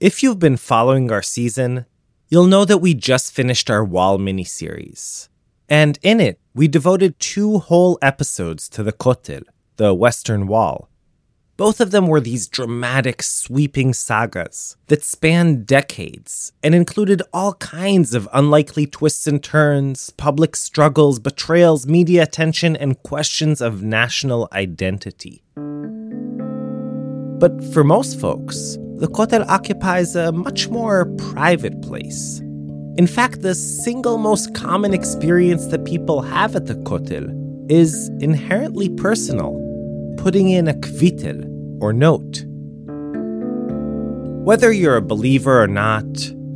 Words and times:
If 0.00 0.22
you've 0.22 0.38
been 0.38 0.56
following 0.56 1.12
our 1.12 1.20
season, 1.20 1.84
you'll 2.30 2.46
know 2.46 2.64
that 2.64 2.78
we 2.78 2.94
just 2.94 3.34
finished 3.34 3.68
our 3.68 3.84
Wall 3.84 4.18
miniseries. 4.18 5.28
And 5.68 5.98
in 6.00 6.20
it, 6.20 6.40
we 6.54 6.68
devoted 6.68 7.20
two 7.20 7.58
whole 7.58 7.98
episodes 8.00 8.70
to 8.70 8.82
the 8.82 8.94
Kotel, 8.94 9.42
the 9.76 9.92
Western 9.92 10.46
Wall. 10.46 10.88
Both 11.58 11.82
of 11.82 11.90
them 11.90 12.06
were 12.06 12.22
these 12.22 12.48
dramatic, 12.48 13.22
sweeping 13.22 13.92
sagas 13.92 14.78
that 14.86 15.04
spanned 15.04 15.66
decades 15.66 16.54
and 16.62 16.74
included 16.74 17.20
all 17.34 17.52
kinds 17.56 18.14
of 18.14 18.26
unlikely 18.32 18.86
twists 18.86 19.26
and 19.26 19.42
turns, 19.42 20.08
public 20.08 20.56
struggles, 20.56 21.18
betrayals, 21.18 21.86
media 21.86 22.22
attention, 22.22 22.74
and 22.74 23.02
questions 23.02 23.60
of 23.60 23.82
national 23.82 24.48
identity. 24.50 25.42
But 27.40 27.64
for 27.72 27.82
most 27.82 28.20
folks, 28.20 28.76
the 28.96 29.08
Kotel 29.08 29.46
occupies 29.48 30.14
a 30.14 30.30
much 30.30 30.68
more 30.68 31.06
private 31.16 31.80
place. 31.80 32.38
In 32.98 33.06
fact, 33.06 33.40
the 33.40 33.54
single 33.54 34.18
most 34.18 34.54
common 34.54 34.92
experience 34.92 35.68
that 35.68 35.86
people 35.86 36.20
have 36.20 36.54
at 36.54 36.66
the 36.66 36.74
Kotel 36.74 37.32
is 37.70 38.10
inherently 38.20 38.90
personal, 38.90 39.56
putting 40.18 40.50
in 40.50 40.68
a 40.68 40.74
kvitel, 40.74 41.46
or 41.80 41.94
note. 41.94 42.44
Whether 44.44 44.70
you're 44.70 44.96
a 44.96 45.02
believer 45.02 45.62
or 45.62 45.66
not, 45.66 46.04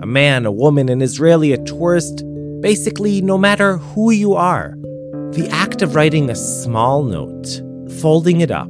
a 0.02 0.06
man, 0.06 0.44
a 0.44 0.52
woman, 0.52 0.90
an 0.90 1.00
Israeli, 1.00 1.52
a 1.52 1.64
tourist, 1.64 2.22
basically, 2.60 3.22
no 3.22 3.38
matter 3.38 3.78
who 3.78 4.10
you 4.10 4.34
are, 4.34 4.74
the 5.30 5.48
act 5.50 5.80
of 5.80 5.94
writing 5.94 6.28
a 6.28 6.36
small 6.36 7.02
note, 7.02 7.62
folding 8.02 8.42
it 8.42 8.50
up, 8.50 8.68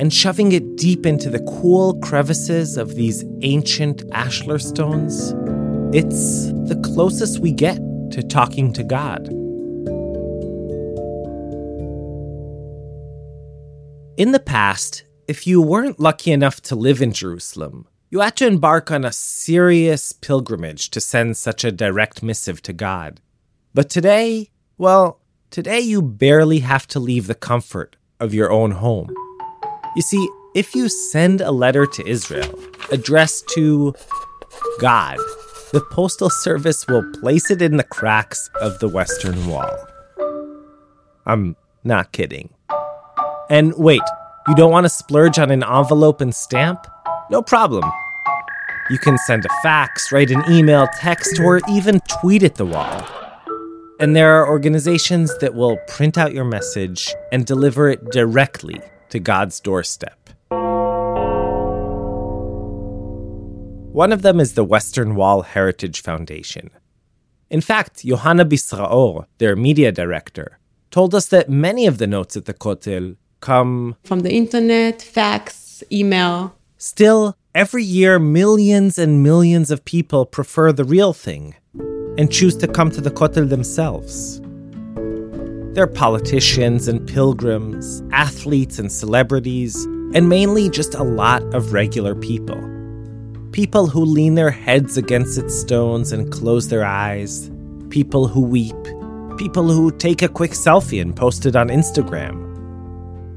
and 0.00 0.12
shoving 0.12 0.52
it 0.52 0.76
deep 0.76 1.04
into 1.04 1.28
the 1.28 1.40
cool 1.40 1.98
crevices 2.00 2.76
of 2.76 2.94
these 2.94 3.24
ancient 3.42 4.02
ashlar 4.12 4.60
stones, 4.60 5.34
it's 5.94 6.46
the 6.68 6.80
closest 6.84 7.40
we 7.40 7.50
get 7.50 7.78
to 8.12 8.22
talking 8.22 8.72
to 8.72 8.84
God. 8.84 9.28
In 14.16 14.32
the 14.32 14.42
past, 14.44 15.04
if 15.26 15.46
you 15.46 15.60
weren't 15.60 16.00
lucky 16.00 16.32
enough 16.32 16.60
to 16.62 16.74
live 16.74 17.02
in 17.02 17.12
Jerusalem, 17.12 17.86
you 18.10 18.20
had 18.20 18.36
to 18.36 18.46
embark 18.46 18.90
on 18.90 19.04
a 19.04 19.12
serious 19.12 20.12
pilgrimage 20.12 20.90
to 20.90 21.00
send 21.00 21.36
such 21.36 21.64
a 21.64 21.72
direct 21.72 22.22
missive 22.22 22.62
to 22.62 22.72
God. 22.72 23.20
But 23.74 23.90
today, 23.90 24.50
well, 24.76 25.20
today 25.50 25.80
you 25.80 26.02
barely 26.02 26.60
have 26.60 26.86
to 26.88 26.98
leave 26.98 27.26
the 27.26 27.34
comfort 27.34 27.96
of 28.18 28.34
your 28.34 28.50
own 28.50 28.72
home. 28.72 29.14
You 29.98 30.02
see, 30.02 30.30
if 30.54 30.76
you 30.76 30.88
send 30.88 31.40
a 31.40 31.50
letter 31.50 31.84
to 31.84 32.06
Israel 32.06 32.56
addressed 32.92 33.48
to 33.56 33.96
God, 34.78 35.16
the 35.72 35.84
Postal 35.90 36.30
Service 36.30 36.86
will 36.86 37.02
place 37.14 37.50
it 37.50 37.60
in 37.60 37.78
the 37.78 37.82
cracks 37.82 38.48
of 38.60 38.78
the 38.78 38.88
Western 38.88 39.48
Wall. 39.48 39.76
I'm 41.26 41.56
not 41.82 42.12
kidding. 42.12 42.50
And 43.50 43.74
wait, 43.76 44.02
you 44.46 44.54
don't 44.54 44.70
want 44.70 44.84
to 44.84 44.88
splurge 44.88 45.36
on 45.36 45.50
an 45.50 45.64
envelope 45.64 46.20
and 46.20 46.32
stamp? 46.32 46.86
No 47.28 47.42
problem. 47.42 47.82
You 48.90 48.98
can 48.98 49.18
send 49.26 49.46
a 49.46 49.62
fax, 49.64 50.12
write 50.12 50.30
an 50.30 50.44
email, 50.48 50.86
text, 51.00 51.40
or 51.40 51.60
even 51.68 51.98
tweet 52.20 52.44
at 52.44 52.54
the 52.54 52.66
wall. 52.66 53.04
And 53.98 54.14
there 54.14 54.32
are 54.36 54.48
organizations 54.48 55.36
that 55.38 55.56
will 55.56 55.76
print 55.88 56.16
out 56.16 56.32
your 56.32 56.44
message 56.44 57.12
and 57.32 57.44
deliver 57.44 57.88
it 57.88 58.12
directly 58.12 58.80
to 59.10 59.18
God's 59.18 59.60
doorstep. 59.60 60.30
One 63.92 64.12
of 64.12 64.22
them 64.22 64.38
is 64.38 64.54
the 64.54 64.64
Western 64.64 65.14
Wall 65.16 65.42
Heritage 65.42 66.02
Foundation. 66.02 66.70
In 67.50 67.60
fact, 67.60 68.04
Johanna 68.04 68.44
Bisraor, 68.44 69.24
their 69.38 69.56
media 69.56 69.90
director, 69.90 70.58
told 70.90 71.14
us 71.14 71.26
that 71.26 71.48
many 71.48 71.86
of 71.86 71.98
the 71.98 72.06
notes 72.06 72.36
at 72.36 72.44
the 72.44 72.54
Kotel 72.54 73.16
come 73.40 73.96
from 74.04 74.20
the 74.20 74.32
internet, 74.32 75.02
fax, 75.02 75.82
email. 75.90 76.54
Still, 76.76 77.36
every 77.54 77.82
year, 77.82 78.18
millions 78.18 78.98
and 78.98 79.22
millions 79.22 79.70
of 79.70 79.84
people 79.84 80.26
prefer 80.26 80.72
the 80.72 80.84
real 80.84 81.12
thing 81.12 81.54
and 82.18 82.30
choose 82.30 82.56
to 82.58 82.68
come 82.68 82.90
to 82.90 83.00
the 83.00 83.10
Kotel 83.10 83.48
themselves. 83.48 84.40
They're 85.74 85.86
politicians 85.86 86.88
and 86.88 87.06
pilgrims, 87.06 88.02
athletes 88.10 88.78
and 88.78 88.90
celebrities, 88.90 89.84
and 90.14 90.28
mainly 90.28 90.70
just 90.70 90.94
a 90.94 91.02
lot 91.02 91.42
of 91.54 91.72
regular 91.72 92.14
people. 92.14 92.58
People 93.52 93.86
who 93.86 94.04
lean 94.04 94.34
their 94.34 94.50
heads 94.50 94.96
against 94.96 95.38
its 95.38 95.58
stones 95.58 96.12
and 96.12 96.32
close 96.32 96.68
their 96.68 96.84
eyes. 96.84 97.50
People 97.90 98.26
who 98.26 98.40
weep. 98.40 98.76
People 99.36 99.68
who 99.68 99.90
take 99.90 100.22
a 100.22 100.28
quick 100.28 100.52
selfie 100.52 101.00
and 101.00 101.14
post 101.14 101.46
it 101.46 101.54
on 101.54 101.68
Instagram. 101.68 102.44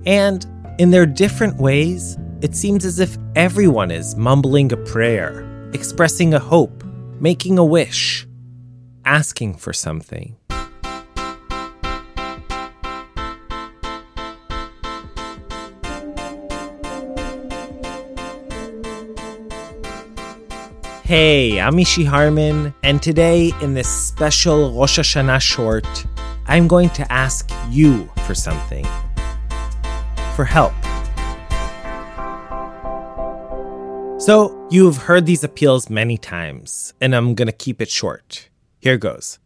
And 0.06 0.46
in 0.80 0.92
their 0.92 1.06
different 1.06 1.58
ways, 1.58 2.18
it 2.42 2.56
seems 2.56 2.86
as 2.86 3.00
if 3.00 3.18
everyone 3.36 3.92
is 3.92 4.16
mumbling 4.16 4.72
a 4.72 4.78
prayer, 4.78 5.69
expressing 5.74 6.34
a 6.34 6.40
hope, 6.40 6.84
making 7.19 7.59
a 7.59 7.66
wish, 7.66 8.25
asking 9.06 9.56
for 9.56 9.74
something. 9.74 10.38
Hey, 21.11 21.59
I'm 21.59 21.73
Mishy 21.73 22.05
Harman, 22.05 22.73
and 22.83 23.03
today 23.03 23.51
in 23.61 23.73
this 23.73 23.89
special 23.89 24.72
Rosh 24.72 24.97
Hashanah 24.97 25.41
short, 25.41 26.05
I'm 26.45 26.69
going 26.69 26.89
to 26.91 27.11
ask 27.11 27.51
you 27.69 28.09
for 28.25 28.33
something. 28.33 28.85
For 30.38 30.45
help. 30.45 30.71
So, 34.21 34.66
you've 34.71 34.95
heard 34.95 35.25
these 35.25 35.44
appeals 35.44 35.89
many 35.89 36.17
times, 36.17 36.94
and 37.01 37.13
I'm 37.13 37.35
going 37.35 37.47
to 37.47 37.51
keep 37.51 37.81
it 37.81 37.89
short. 37.89 38.47
Here 38.79 38.97
goes. 38.97 39.38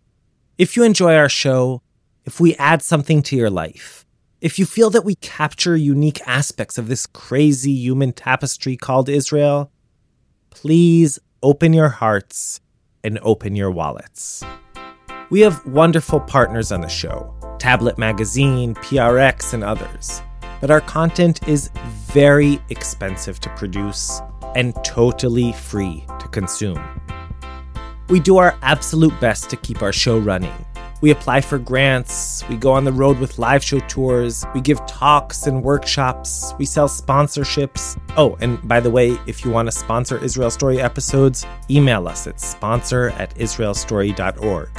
If 0.59 0.77
you 0.77 0.83
enjoy 0.83 1.15
our 1.15 1.29
show, 1.29 1.81
if 2.25 2.39
we 2.39 2.53
add 2.57 2.83
something 2.83 3.23
to 3.23 3.35
your 3.35 3.49
life, 3.49 4.05
if 4.39 4.59
you 4.59 4.67
feel 4.67 4.91
that 4.91 5.03
we 5.03 5.15
capture 5.15 5.75
unique 5.75 6.21
aspects 6.27 6.77
of 6.77 6.89
this 6.89 7.07
crazy 7.07 7.71
human 7.71 8.13
tapestry 8.13 8.77
called 8.77 9.09
Israel, 9.09 9.71
please 10.51 11.17
open 11.45 11.73
your 11.73 11.89
hearts 11.89 12.59
and 13.03 13.19
open 13.21 13.55
your 13.55 13.69
wallets. 13.69 14.43
We 15.29 15.41
have 15.41 15.63
wonderful 15.67 16.19
partners 16.19 16.71
on 16.71 16.81
the 16.81 16.89
show 16.89 17.31
Tablet 17.59 17.99
Magazine, 17.99 18.73
PRX, 18.73 19.53
and 19.53 19.63
others. 19.63 20.23
But 20.59 20.71
our 20.71 20.81
content 20.81 21.47
is 21.47 21.69
very 22.07 22.59
expensive 22.69 23.39
to 23.41 23.49
produce 23.49 24.21
and 24.55 24.73
totally 24.83 25.53
free 25.53 26.03
to 26.19 26.27
consume. 26.29 26.83
We 28.09 28.19
do 28.19 28.37
our 28.37 28.57
absolute 28.63 29.13
best 29.21 29.51
to 29.51 29.55
keep 29.55 29.83
our 29.83 29.93
show 29.93 30.17
running 30.17 30.64
we 31.01 31.11
apply 31.11 31.41
for 31.41 31.57
grants, 31.57 32.43
we 32.49 32.55
go 32.57 32.71
on 32.71 32.85
the 32.85 32.91
road 32.91 33.19
with 33.19 33.37
live 33.37 33.63
show 33.63 33.79
tours, 33.81 34.45
we 34.53 34.61
give 34.61 34.83
talks 34.85 35.47
and 35.47 35.63
workshops, 35.63 36.53
we 36.57 36.65
sell 36.65 36.87
sponsorships. 36.87 37.99
Oh, 38.17 38.37
and 38.41 38.65
by 38.67 38.79
the 38.79 38.89
way, 38.89 39.17
if 39.27 39.45
you 39.45 39.51
want 39.51 39.67
to 39.67 39.71
sponsor 39.71 40.17
Israel 40.17 40.49
Story 40.51 40.79
episodes, 40.79 41.45
email 41.69 42.07
us 42.07 42.27
at 42.27 42.39
sponsor 42.39 43.09
at 43.11 43.35
israelstory.org. 43.35 44.69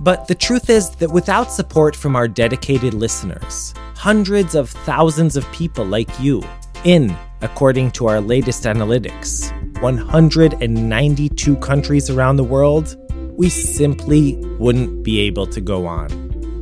But 0.00 0.28
the 0.28 0.34
truth 0.34 0.70
is 0.70 0.90
that 0.90 1.10
without 1.10 1.50
support 1.52 1.96
from 1.96 2.14
our 2.14 2.28
dedicated 2.28 2.94
listeners, 2.94 3.74
hundreds 3.94 4.54
of 4.54 4.70
thousands 4.70 5.36
of 5.36 5.50
people 5.52 5.84
like 5.84 6.08
you, 6.20 6.42
in, 6.84 7.16
according 7.40 7.90
to 7.92 8.06
our 8.06 8.20
latest 8.20 8.64
analytics, 8.64 9.52
192 9.82 11.56
countries 11.56 12.10
around 12.10 12.36
the 12.36 12.44
world, 12.44 12.96
we 13.38 13.48
simply 13.48 14.34
wouldn't 14.58 15.04
be 15.04 15.20
able 15.20 15.46
to 15.46 15.60
go 15.60 15.86
on. 15.86 16.08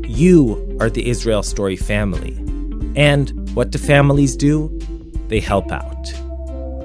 You 0.07 0.77
are 0.79 0.91
the 0.91 1.09
Israel 1.09 1.43
Story 1.43 1.75
family. 1.75 2.35
And 2.95 3.51
what 3.57 3.71
do 3.71 3.79
families 3.79 4.37
do? 4.37 4.69
They 5.29 5.41
help 5.41 5.73
out. 5.73 6.07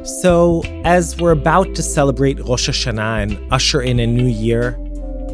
So, 0.08 0.64
as 0.86 1.18
we're 1.18 1.34
about 1.34 1.76
to 1.76 1.84
celebrate 1.84 2.40
Rosh 2.40 2.70
Hashanah 2.70 3.24
and 3.24 3.54
usher 3.54 3.82
in 3.82 4.00
a 4.00 4.08
new 4.08 4.28
year, 4.28 4.72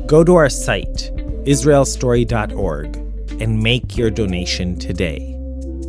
go 0.07 0.24
to 0.24 0.33
our 0.33 0.50
site, 0.50 1.12
israelstory.org, 1.45 2.95
and 3.39 3.62
make 3.62 3.95
your 3.95 4.09
donation 4.09 4.77
today. 4.80 5.36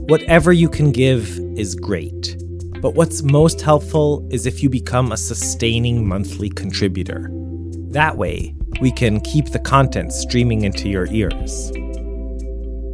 Whatever 0.09 0.53
you 0.53 0.69
can 0.69 0.93
give 0.93 1.38
is 1.56 1.75
great. 1.75 2.37
But 2.82 2.94
what's 2.94 3.23
most 3.23 3.62
helpful 3.62 4.29
is 4.31 4.44
if 4.44 4.62
you 4.62 4.69
become 4.69 5.11
a 5.11 5.17
sustaining 5.17 6.06
monthly 6.06 6.50
contributor. 6.50 7.31
That 7.91 8.19
way, 8.19 8.55
we 8.81 8.93
can 8.93 9.21
keep 9.21 9.47
the 9.47 9.59
content 9.59 10.13
streaming 10.13 10.63
into 10.63 10.89
your 10.89 11.07
ears. 11.07 11.73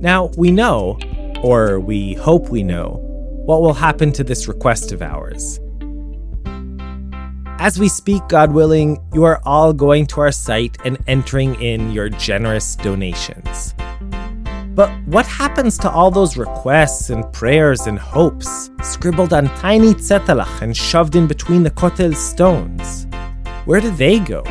Now, 0.00 0.30
we 0.36 0.50
know, 0.50 0.98
or 1.42 1.80
we 1.80 2.14
hope 2.14 2.48
we 2.48 2.62
know, 2.62 3.00
what 3.46 3.60
will 3.60 3.74
happen 3.74 4.12
to 4.12 4.24
this 4.24 4.48
request 4.48 4.92
of 4.92 5.02
ours. 5.02 5.60
As 7.58 7.78
we 7.78 7.88
speak, 7.88 8.26
God 8.28 8.52
willing, 8.52 8.98
you 9.12 9.24
are 9.24 9.40
all 9.44 9.72
going 9.72 10.06
to 10.08 10.20
our 10.20 10.32
site 10.32 10.76
and 10.84 10.98
entering 11.06 11.54
in 11.62 11.92
your 11.92 12.08
generous 12.08 12.76
donations. 12.76 13.74
But 14.74 14.90
what 15.06 15.24
happens 15.24 15.78
to 15.78 15.90
all 15.90 16.10
those 16.10 16.36
requests 16.36 17.10
and 17.10 17.32
prayers 17.32 17.86
and 17.86 17.98
hopes 17.98 18.70
scribbled 18.82 19.32
on 19.32 19.46
tiny 19.56 19.94
tzetelach 19.94 20.62
and 20.62 20.76
shoved 20.76 21.14
in 21.14 21.28
between 21.28 21.62
the 21.62 21.70
Kotel 21.70 22.14
stones? 22.16 23.06
Where 23.66 23.80
do 23.80 23.90
they 23.92 24.18
go? 24.18 24.42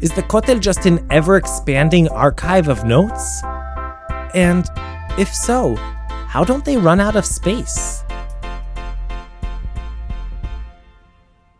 Is 0.00 0.12
the 0.12 0.22
Kotel 0.22 0.60
just 0.60 0.86
an 0.86 1.04
ever 1.10 1.36
expanding 1.36 2.08
archive 2.10 2.68
of 2.68 2.84
notes? 2.84 3.42
And 4.32 4.64
if 5.18 5.34
so, 5.34 5.74
how 6.28 6.44
don't 6.44 6.64
they 6.64 6.76
run 6.76 7.00
out 7.00 7.16
of 7.16 7.26
space? 7.26 8.04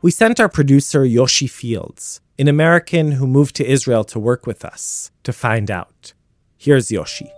We 0.02 0.12
sent 0.12 0.38
our 0.38 0.48
producer 0.48 1.04
Yoshi 1.04 1.48
Fields, 1.48 2.20
an 2.38 2.46
American 2.46 3.10
who 3.10 3.26
moved 3.26 3.56
to 3.56 3.68
Israel 3.68 4.04
to 4.04 4.20
work 4.20 4.46
with 4.46 4.64
us, 4.64 5.10
to 5.24 5.32
find 5.32 5.68
out. 5.68 6.12
Here's 6.56 6.92
Yoshi. 6.92 7.32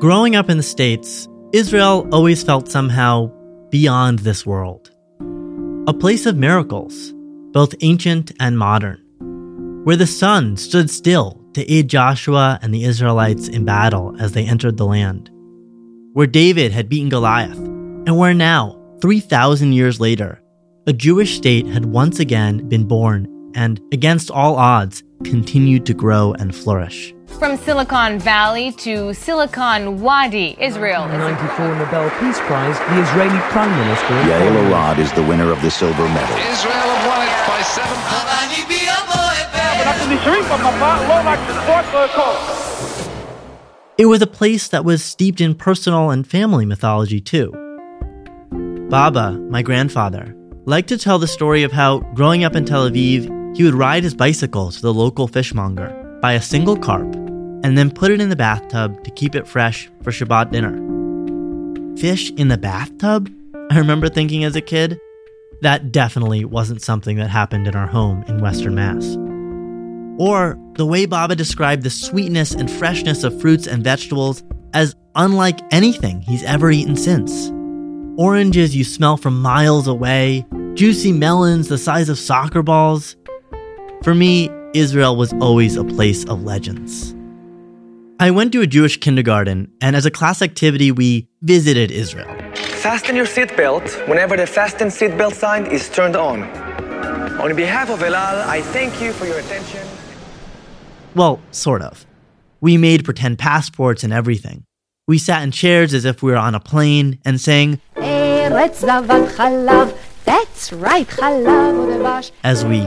Growing 0.00 0.34
up 0.34 0.50
in 0.50 0.56
the 0.56 0.64
States, 0.64 1.28
Israel 1.52 2.08
always 2.10 2.42
felt 2.42 2.68
somehow 2.68 3.30
beyond 3.70 4.18
this 4.20 4.44
world. 4.44 4.90
A 5.86 5.94
place 5.94 6.26
of 6.26 6.36
miracles, 6.36 7.12
both 7.52 7.74
ancient 7.80 8.32
and 8.40 8.58
modern, 8.58 9.00
where 9.84 9.96
the 9.96 10.06
sun 10.06 10.56
stood 10.56 10.90
still 10.90 11.44
to 11.54 11.70
aid 11.72 11.88
Joshua 11.88 12.58
and 12.62 12.74
the 12.74 12.84
Israelites 12.84 13.48
in 13.48 13.64
battle 13.64 14.14
as 14.18 14.32
they 14.32 14.44
entered 14.44 14.76
the 14.76 14.86
land 14.86 15.30
where 16.16 16.26
David 16.26 16.72
had 16.72 16.88
beaten 16.88 17.10
Goliath, 17.10 17.58
and 17.58 18.16
where 18.16 18.32
now, 18.32 18.80
3,000 19.02 19.74
years 19.74 20.00
later, 20.00 20.40
a 20.86 20.92
Jewish 20.94 21.36
state 21.36 21.66
had 21.66 21.84
once 21.84 22.20
again 22.20 22.66
been 22.70 22.88
born 22.88 23.52
and, 23.54 23.78
against 23.92 24.30
all 24.30 24.56
odds, 24.56 25.02
continued 25.24 25.86
to 25.86 25.94
grow 25.94 26.32
and 26.34 26.54
flourish. 26.54 27.14
From 27.38 27.56
Silicon 27.56 28.18
Valley 28.18 28.72
to 28.72 29.12
Silicon 29.14 30.00
Wadi, 30.00 30.56
Israel. 30.60 31.08
The 31.08 31.18
94 31.18 31.74
Nobel 31.76 32.10
Peace 32.20 32.40
Prize, 32.40 32.78
the 32.78 33.02
Israeli 33.02 33.38
Prime 33.50 33.70
Minister. 33.70 34.14
Yael 34.28 34.70
Arad 34.70 34.98
is 34.98 35.12
the 35.12 35.22
winner 35.22 35.50
of 35.50 35.60
the 35.62 35.70
silver 35.70 36.08
medal. 36.08 36.36
Israel 36.36 36.72
have 36.72 37.06
won 37.08 37.22
it 37.26 37.48
by 37.48 37.62
seven. 37.62 37.96
It 43.98 44.06
was 44.06 44.20
a 44.20 44.26
place 44.26 44.68
that 44.68 44.84
was 44.84 45.02
steeped 45.02 45.40
in 45.40 45.54
personal 45.54 46.10
and 46.10 46.26
family 46.26 46.66
mythology, 46.66 47.20
too. 47.20 47.50
Baba, 48.90 49.32
my 49.32 49.62
grandfather, 49.62 50.36
liked 50.66 50.88
to 50.90 50.98
tell 50.98 51.18
the 51.18 51.26
story 51.26 51.62
of 51.62 51.72
how, 51.72 52.00
growing 52.14 52.44
up 52.44 52.54
in 52.54 52.66
Tel 52.66 52.90
Aviv, 52.90 53.35
he 53.56 53.64
would 53.64 53.74
ride 53.74 54.04
his 54.04 54.14
bicycle 54.14 54.70
to 54.70 54.82
the 54.82 54.92
local 54.92 55.26
fishmonger, 55.26 55.88
buy 56.20 56.34
a 56.34 56.42
single 56.42 56.76
carp, 56.76 57.10
and 57.64 57.78
then 57.78 57.90
put 57.90 58.10
it 58.10 58.20
in 58.20 58.28
the 58.28 58.36
bathtub 58.36 59.02
to 59.02 59.10
keep 59.12 59.34
it 59.34 59.48
fresh 59.48 59.90
for 60.02 60.10
Shabbat 60.10 60.52
dinner. 60.52 60.76
Fish 61.98 62.30
in 62.32 62.48
the 62.48 62.58
bathtub? 62.58 63.32
I 63.70 63.78
remember 63.78 64.10
thinking 64.10 64.44
as 64.44 64.56
a 64.56 64.60
kid, 64.60 65.00
that 65.62 65.90
definitely 65.90 66.44
wasn't 66.44 66.82
something 66.82 67.16
that 67.16 67.30
happened 67.30 67.66
in 67.66 67.74
our 67.74 67.86
home 67.86 68.24
in 68.28 68.42
Western 68.42 68.74
Mass. 68.74 69.16
Or 70.18 70.58
the 70.74 70.84
way 70.84 71.06
Baba 71.06 71.34
described 71.34 71.82
the 71.82 71.88
sweetness 71.88 72.52
and 72.52 72.70
freshness 72.70 73.24
of 73.24 73.40
fruits 73.40 73.66
and 73.66 73.82
vegetables 73.82 74.42
as 74.74 74.94
unlike 75.14 75.60
anything 75.70 76.20
he's 76.20 76.42
ever 76.42 76.70
eaten 76.70 76.94
since. 76.94 77.50
Oranges 78.18 78.76
you 78.76 78.84
smell 78.84 79.16
from 79.16 79.40
miles 79.40 79.88
away, 79.88 80.44
juicy 80.74 81.10
melons 81.10 81.68
the 81.68 81.78
size 81.78 82.10
of 82.10 82.18
soccer 82.18 82.62
balls. 82.62 83.16
For 84.02 84.14
me, 84.14 84.50
Israel 84.72 85.16
was 85.16 85.32
always 85.34 85.76
a 85.76 85.84
place 85.84 86.24
of 86.26 86.44
legends. 86.44 87.14
I 88.20 88.30
went 88.30 88.52
to 88.52 88.62
a 88.62 88.66
Jewish 88.66 88.98
kindergarten, 88.98 89.70
and 89.80 89.96
as 89.96 90.06
a 90.06 90.10
class 90.10 90.42
activity, 90.42 90.90
we 90.92 91.28
visited 91.42 91.90
Israel. 91.90 92.28
Fasten 92.54 93.16
your 93.16 93.26
seatbelt 93.26 94.08
whenever 94.08 94.36
the 94.36 94.46
fasten 94.46 94.88
seatbelt 94.88 95.34
sign 95.34 95.66
is 95.66 95.88
turned 95.88 96.16
on. 96.16 96.42
On 97.40 97.54
behalf 97.54 97.90
of 97.90 98.02
El 98.02 98.14
Al, 98.14 98.48
I 98.48 98.62
thank 98.62 99.00
you 99.02 99.12
for 99.12 99.26
your 99.26 99.38
attention. 99.38 99.86
Well, 101.14 101.40
sort 101.50 101.82
of. 101.82 102.06
We 102.60 102.76
made 102.76 103.04
pretend 103.04 103.38
passports 103.38 104.04
and 104.04 104.12
everything. 104.12 104.64
We 105.08 105.18
sat 105.18 105.42
in 105.42 105.50
chairs 105.50 105.92
as 105.94 106.04
if 106.04 106.22
we 106.22 106.32
were 106.32 106.38
on 106.38 106.54
a 106.54 106.60
plane 106.60 107.18
and 107.24 107.40
sang, 107.40 107.80
That's 110.24 110.72
right, 110.72 111.08
as 112.42 112.64
we 112.64 112.80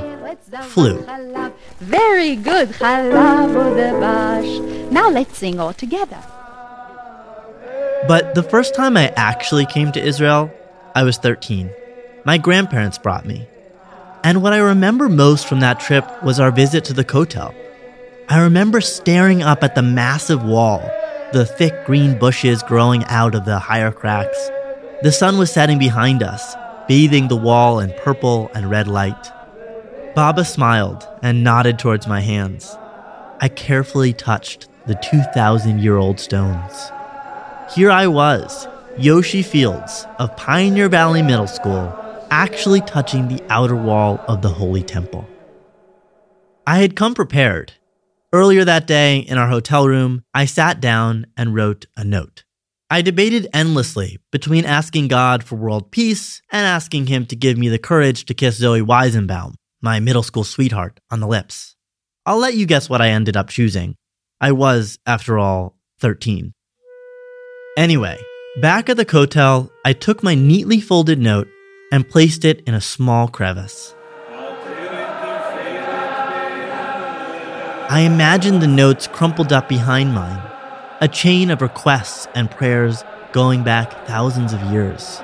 flew. 0.63 1.05
Very 1.79 2.35
good, 2.35 2.75
Now 2.81 3.49
let's 5.09 5.37
sing 5.37 5.59
all 5.59 5.73
together. 5.73 6.17
But 8.07 8.35
the 8.35 8.43
first 8.43 8.75
time 8.75 8.97
I 8.97 9.09
actually 9.15 9.65
came 9.65 9.91
to 9.91 10.01
Israel, 10.01 10.51
I 10.95 11.03
was 11.03 11.17
13. 11.17 11.69
My 12.25 12.37
grandparents 12.37 12.97
brought 12.97 13.25
me. 13.25 13.47
And 14.23 14.41
what 14.41 14.53
I 14.53 14.57
remember 14.57 15.09
most 15.09 15.47
from 15.47 15.59
that 15.61 15.79
trip 15.79 16.05
was 16.23 16.39
our 16.39 16.51
visit 16.51 16.83
to 16.85 16.93
the 16.93 17.05
Kotel. 17.05 17.53
I 18.27 18.41
remember 18.41 18.81
staring 18.81 19.41
up 19.41 19.63
at 19.63 19.75
the 19.75 19.81
massive 19.81 20.43
wall, 20.43 20.81
the 21.33 21.45
thick 21.45 21.85
green 21.85 22.17
bushes 22.17 22.63
growing 22.63 23.03
out 23.05 23.35
of 23.35 23.45
the 23.45 23.59
higher 23.59 23.91
cracks. 23.91 24.49
The 25.01 25.11
sun 25.11 25.37
was 25.37 25.51
setting 25.51 25.79
behind 25.79 26.23
us, 26.23 26.55
bathing 26.87 27.27
the 27.27 27.35
wall 27.35 27.79
in 27.79 27.93
purple 27.99 28.51
and 28.53 28.69
red 28.69 28.87
light. 28.87 29.31
Baba 30.19 30.43
smiled 30.43 31.07
and 31.23 31.45
nodded 31.45 31.79
towards 31.79 32.05
my 32.05 32.19
hands. 32.19 32.77
I 33.39 33.47
carefully 33.47 34.11
touched 34.11 34.67
the 34.85 34.95
2,000 34.95 35.79
year 35.79 35.95
old 35.95 36.19
stones. 36.19 36.91
Here 37.73 37.89
I 37.89 38.05
was, 38.07 38.67
Yoshi 38.97 39.41
Fields 39.41 40.05
of 40.17 40.35
Pioneer 40.35 40.89
Valley 40.89 41.21
Middle 41.21 41.47
School, 41.47 41.97
actually 42.31 42.81
touching 42.81 43.29
the 43.29 43.41
outer 43.47 43.77
wall 43.77 44.21
of 44.27 44.41
the 44.41 44.49
Holy 44.49 44.83
Temple. 44.83 45.25
I 46.67 46.79
had 46.79 46.97
come 46.97 47.13
prepared 47.13 47.71
Earlier 48.33 48.65
that 48.65 48.87
day, 48.87 49.19
in 49.19 49.37
our 49.37 49.47
hotel 49.47 49.87
room, 49.87 50.25
I 50.33 50.43
sat 50.43 50.81
down 50.81 51.27
and 51.37 51.55
wrote 51.55 51.85
a 51.95 52.03
note. 52.03 52.43
I 52.89 53.01
debated 53.01 53.47
endlessly 53.53 54.17
between 54.33 54.65
asking 54.65 55.07
God 55.07 55.45
for 55.45 55.55
world 55.55 55.91
peace 55.91 56.41
and 56.51 56.67
asking 56.67 57.07
Him 57.07 57.25
to 57.27 57.37
give 57.37 57.57
me 57.57 57.69
the 57.69 57.79
courage 57.79 58.25
to 58.25 58.33
kiss 58.33 58.57
Zoe 58.57 58.81
Weizenbaum, 58.81 59.53
my 59.81 59.99
middle 59.99 60.23
school 60.23 60.43
sweetheart, 60.43 60.99
on 61.09 61.19
the 61.19 61.27
lips. 61.27 61.75
I'll 62.25 62.37
let 62.37 62.55
you 62.55 62.65
guess 62.65 62.89
what 62.89 63.01
I 63.01 63.09
ended 63.09 63.37
up 63.37 63.49
choosing. 63.49 63.95
I 64.41 64.51
was, 64.51 64.99
after 65.05 65.39
all, 65.39 65.77
13. 65.99 66.53
Anyway, 67.77 68.17
back 68.61 68.89
at 68.89 68.97
the 68.97 69.05
Kotel, 69.05 69.69
I 69.85 69.93
took 69.93 70.21
my 70.23 70.35
neatly 70.35 70.79
folded 70.79 71.19
note 71.19 71.47
and 71.91 72.07
placed 72.07 72.45
it 72.45 72.61
in 72.61 72.73
a 72.73 72.81
small 72.81 73.27
crevice. 73.27 73.95
I 77.91 78.01
imagined 78.01 78.61
the 78.61 78.67
notes 78.67 79.07
crumpled 79.07 79.51
up 79.51 79.67
behind 79.67 80.13
mine, 80.13 80.41
a 81.01 81.07
chain 81.07 81.49
of 81.49 81.61
requests 81.61 82.27
and 82.35 82.51
prayers 82.51 83.03
going 83.31 83.63
back 83.63 84.05
thousands 84.05 84.53
of 84.53 84.61
years. 84.71 85.21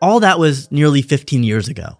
All 0.00 0.20
that 0.20 0.38
was 0.38 0.70
nearly 0.70 1.02
15 1.02 1.42
years 1.42 1.68
ago. 1.68 1.98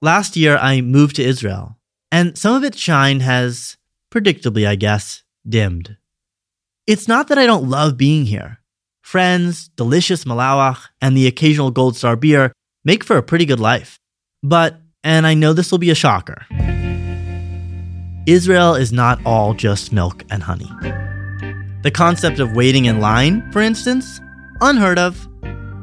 Last 0.00 0.36
year, 0.36 0.56
I 0.56 0.80
moved 0.80 1.16
to 1.16 1.24
Israel, 1.24 1.76
and 2.10 2.38
some 2.38 2.54
of 2.54 2.64
its 2.64 2.78
shine 2.78 3.20
has, 3.20 3.76
predictably, 4.10 4.66
I 4.66 4.76
guess, 4.76 5.22
dimmed. 5.46 5.96
It's 6.86 7.08
not 7.08 7.28
that 7.28 7.38
I 7.38 7.46
don't 7.46 7.68
love 7.68 7.96
being 7.96 8.26
here 8.26 8.60
friends, 9.02 9.68
delicious 9.68 10.24
malawach, 10.24 10.88
and 11.00 11.16
the 11.16 11.26
occasional 11.26 11.72
Goldstar 11.72 12.20
beer 12.20 12.52
make 12.84 13.02
for 13.02 13.16
a 13.16 13.22
pretty 13.22 13.46
good 13.46 13.60
life. 13.60 13.98
But, 14.42 14.82
and 15.02 15.26
I 15.26 15.32
know 15.32 15.54
this 15.54 15.70
will 15.70 15.78
be 15.78 15.88
a 15.88 15.94
shocker, 15.94 16.46
Israel 18.26 18.74
is 18.74 18.92
not 18.92 19.18
all 19.24 19.54
just 19.54 19.92
milk 19.92 20.24
and 20.30 20.42
honey. 20.42 20.70
The 21.82 21.90
concept 21.90 22.40
of 22.40 22.52
waiting 22.52 22.84
in 22.84 23.00
line, 23.00 23.50
for 23.52 23.62
instance, 23.62 24.20
unheard 24.60 24.98
of. 24.98 25.27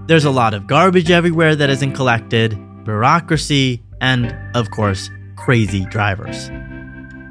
There's 0.07 0.25
a 0.25 0.29
lot 0.29 0.53
of 0.53 0.67
garbage 0.67 1.09
everywhere 1.09 1.55
that 1.55 1.71
isn't 1.71 1.93
collected, 1.93 2.51
bureaucracy, 2.83 3.81
and, 4.01 4.37
of 4.55 4.69
course, 4.69 5.09
crazy 5.35 5.83
drivers. 5.85 6.49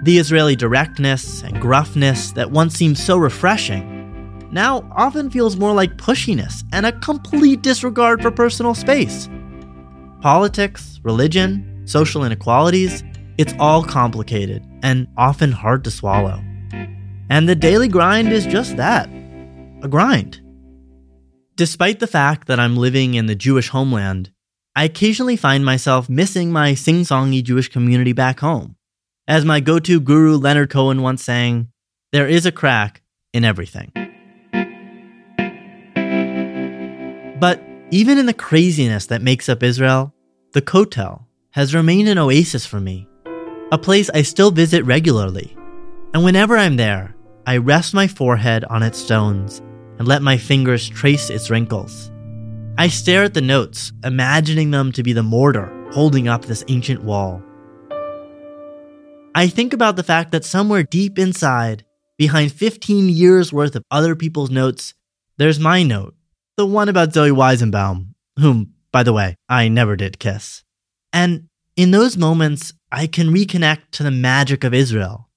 The 0.03 0.19
Israeli 0.19 0.57
directness 0.57 1.45
and 1.45 1.63
gruffness 1.63 2.35
that 2.35 2.51
once 2.51 2.75
seemed 2.75 2.99
so 2.99 3.17
refreshing 3.17 4.49
now 4.51 4.91
often 4.97 5.31
feels 5.31 5.57
more 5.57 5.73
like 5.73 5.99
pushiness 5.99 6.65
and 6.73 6.85
a 6.85 6.91
complete 6.99 7.63
disregard 7.63 8.21
for 8.21 8.33
personal 8.33 8.75
space. 8.75 9.29
Politics, 10.21 10.99
religion, 11.05 11.83
social 11.85 12.25
inequalities, 12.25 13.05
it's 13.39 13.55
all 13.61 13.85
complicated 13.85 14.67
and 14.83 15.07
often 15.17 15.53
hard 15.53 15.85
to 15.85 15.93
swallow. 15.93 16.43
And 17.31 17.49
the 17.49 17.55
daily 17.55 17.87
grind 17.87 18.33
is 18.33 18.47
just 18.47 18.77
that 18.79 19.09
a 19.83 19.89
grind. 19.89 20.41
Despite 21.57 22.01
the 22.01 22.09
fact 22.09 22.49
that 22.49 22.59
I'm 22.59 22.77
living 22.77 23.15
in 23.15 23.27
the 23.27 23.37
Jewish 23.37 23.69
homeland, 23.69 24.33
I 24.75 24.85
occasionally 24.85 25.37
find 25.37 25.65
myself 25.65 26.09
missing 26.09 26.51
my 26.51 26.75
sing 26.75 27.03
songy 27.03 27.45
Jewish 27.45 27.69
community 27.69 28.13
back 28.13 28.41
home. 28.41 28.75
As 29.29 29.45
my 29.45 29.61
go 29.61 29.79
to 29.79 30.01
guru 30.01 30.37
Leonard 30.37 30.71
Cohen 30.71 31.01
once 31.01 31.23
sang, 31.23 31.69
there 32.11 32.27
is 32.27 32.45
a 32.45 32.51
crack 32.51 33.03
in 33.33 33.45
everything. 33.45 33.93
But 37.39 37.63
even 37.93 38.19
in 38.19 38.27
the 38.27 38.35
craziness 38.35 39.07
that 39.07 39.23
makes 39.23 39.49
up 39.49 39.63
Israel, 39.63 40.13
the 40.55 40.63
Kotel 40.63 41.27
has 41.53 41.73
remained 41.73 42.09
an 42.09 42.19
oasis 42.19 42.67
for 42.67 42.81
me, 42.81 43.07
a 43.71 43.79
place 43.79 44.11
I 44.13 44.23
still 44.23 44.51
visit 44.51 44.85
regularly. 44.85 45.57
And 46.15 46.25
whenever 46.25 46.57
I'm 46.57 46.75
there, 46.75 47.15
I 47.47 47.59
rest 47.59 47.95
my 47.95 48.09
forehead 48.09 48.65
on 48.65 48.83
its 48.83 48.99
stones 48.99 49.63
and 49.99 50.09
let 50.09 50.23
my 50.23 50.37
fingers 50.37 50.89
trace 50.89 51.31
its 51.31 51.51
wrinkles. 51.51 52.11
I 52.77 52.89
stare 52.89 53.25
at 53.25 53.35
the 53.35 53.41
notes, 53.41 53.93
imagining 54.03 54.71
them 54.71 54.91
to 54.93 55.03
be 55.03 55.13
the 55.13 55.23
mortar 55.23 55.71
holding 55.93 56.27
up 56.27 56.45
this 56.45 56.65
ancient 56.69 57.05
wall. 57.05 57.43
I 59.35 59.47
think 59.47 59.73
about 59.73 59.97
the 59.97 60.03
fact 60.03 60.33
that 60.33 60.45
somewhere 60.45 60.83
deep 60.83 61.19
inside, 61.19 61.85
behind 62.19 62.53
15 62.53 63.09
years 63.09 63.53
worth 63.53 63.77
of 63.77 63.85
other 63.91 64.17
people's 64.17 64.51
notes, 64.51 64.95
there's 65.39 65.59
my 65.59 65.83
note, 65.83 66.15
the 66.57 66.67
one 66.67 66.89
about 66.89 67.13
Zoe 67.13 67.31
Weizenbaum, 67.31 68.15
whom, 68.39 68.75
by 68.93 69.03
the 69.03 69.13
way, 69.13 69.37
I 69.49 69.69
never 69.69 69.97
did 69.97 70.19
kiss. 70.19 70.63
And 71.13 71.49
in 71.77 71.91
those 71.91 72.17
moments, 72.17 72.73
I 72.93 73.07
can 73.09 73.29
reconnect 73.29 73.91
to 73.93 74.03
the 74.03 74.11
magic 74.11 74.63
of 74.63 74.75
Israel, 74.75 75.29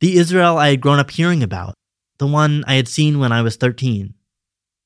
the 0.00 0.16
Israel 0.16 0.58
I 0.58 0.70
had 0.70 0.80
grown 0.80 0.98
up 0.98 1.10
hearing 1.10 1.42
about, 1.42 1.74
the 2.18 2.26
one 2.26 2.64
I 2.66 2.74
had 2.74 2.88
seen 2.88 3.18
when 3.18 3.32
I 3.32 3.42
was 3.42 3.56
13. 3.56 4.14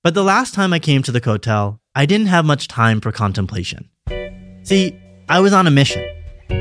But 0.05 0.15
the 0.15 0.25
last 0.25 0.55
time 0.55 0.73
I 0.73 0.79
came 0.79 1.03
to 1.03 1.13
the 1.13 1.21
Kotel, 1.21 1.79
I 1.95 2.07
didn't 2.07 2.27
have 2.27 2.45
much 2.45 2.69
time 2.69 3.01
for 3.01 3.13
contemplation. 3.13 3.89
See, 4.65 4.99
I 5.29 5.41
was 5.41 5.53
on 5.53 5.67
a 5.67 5.71
mission, 5.71 6.05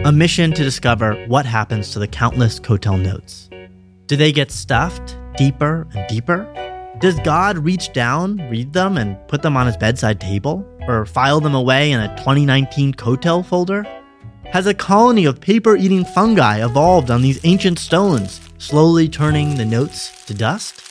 a 0.06 0.12
mission 0.12 0.54
to 0.54 0.64
discover 0.64 1.26
what 1.28 1.46
happens 1.46 1.92
to 1.92 2.00
the 2.00 2.08
countless 2.08 2.60
Kotel 2.60 3.02
notes. 3.02 3.50
Do 4.08 4.16
they 4.16 4.32
get 4.32 4.52
stuffed 4.52 5.18
deeper 5.38 5.88
and 5.94 6.08
deeper? 6.08 6.48
Does 7.00 7.20
God 7.20 7.58
reach 7.58 7.92
down, 7.94 8.38
read 8.50 8.74
them, 8.74 8.98
and 8.98 9.18
put 9.28 9.42
them 9.42 9.58
on 9.58 9.66
his 9.66 9.78
bedside 9.78 10.22
table? 10.22 10.66
Or 10.88 11.06
file 11.06 11.40
them 11.40 11.56
away 11.56 11.92
in 11.92 12.00
a 12.00 12.16
2019 12.18 12.94
Kotel 12.94 13.46
folder? 13.46 13.86
Has 14.46 14.68
a 14.68 14.74
colony 14.74 15.26
of 15.26 15.42
paper 15.42 15.76
eating 15.76 16.06
fungi 16.06 16.64
evolved 16.64 17.10
on 17.10 17.22
these 17.22 17.40
ancient 17.44 17.80
stones, 17.80 18.40
slowly 18.62 19.10
turning 19.10 19.56
the 19.56 19.66
notes 19.66 20.24
to 20.26 20.36
dust? 20.36 20.84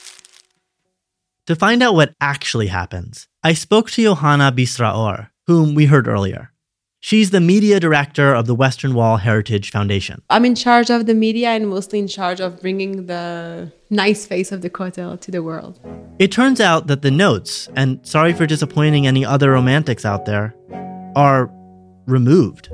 To 1.47 1.55
find 1.55 1.83
out 1.83 1.95
what 1.95 2.15
actually 2.21 2.67
happens, 2.67 3.29
I 3.45 3.55
spoke 3.55 3.91
to 3.93 4.03
Johanna 4.03 4.51
Bisraor, 4.51 5.31
whom 5.47 5.77
we 5.77 5.87
heard 5.87 6.09
earlier. 6.09 6.53
She's 6.99 7.31
the 7.31 7.41
media 7.41 7.79
director 7.79 8.35
of 8.35 8.47
the 8.47 8.57
Western 8.57 8.93
Wall 8.93 9.19
Heritage 9.19 9.71
Foundation. 9.71 10.21
I'm 10.29 10.45
in 10.45 10.57
charge 10.57 10.91
of 10.91 11.07
the 11.07 11.15
media 11.15 11.51
and 11.51 11.69
mostly 11.69 12.01
in 12.01 12.09
charge 12.09 12.41
of 12.41 12.61
bringing 12.61 13.07
the 13.07 13.73
nice 13.89 14.27
face 14.27 14.51
of 14.51 14.63
the 14.63 14.69
Kotel 14.69 15.19
to 15.21 15.31
the 15.31 15.43
world. 15.43 15.79
It 16.19 16.33
turns 16.33 16.61
out 16.61 16.89
that 16.89 17.03
the 17.03 17.11
notes, 17.11 17.69
and 17.77 18.05
sorry 18.07 18.33
for 18.33 18.47
disappointing 18.47 19.07
any 19.07 19.25
other 19.25 19.53
romantics 19.53 20.05
out 20.05 20.27
there, 20.27 20.55
are 21.15 21.49
removed. 22.07 22.69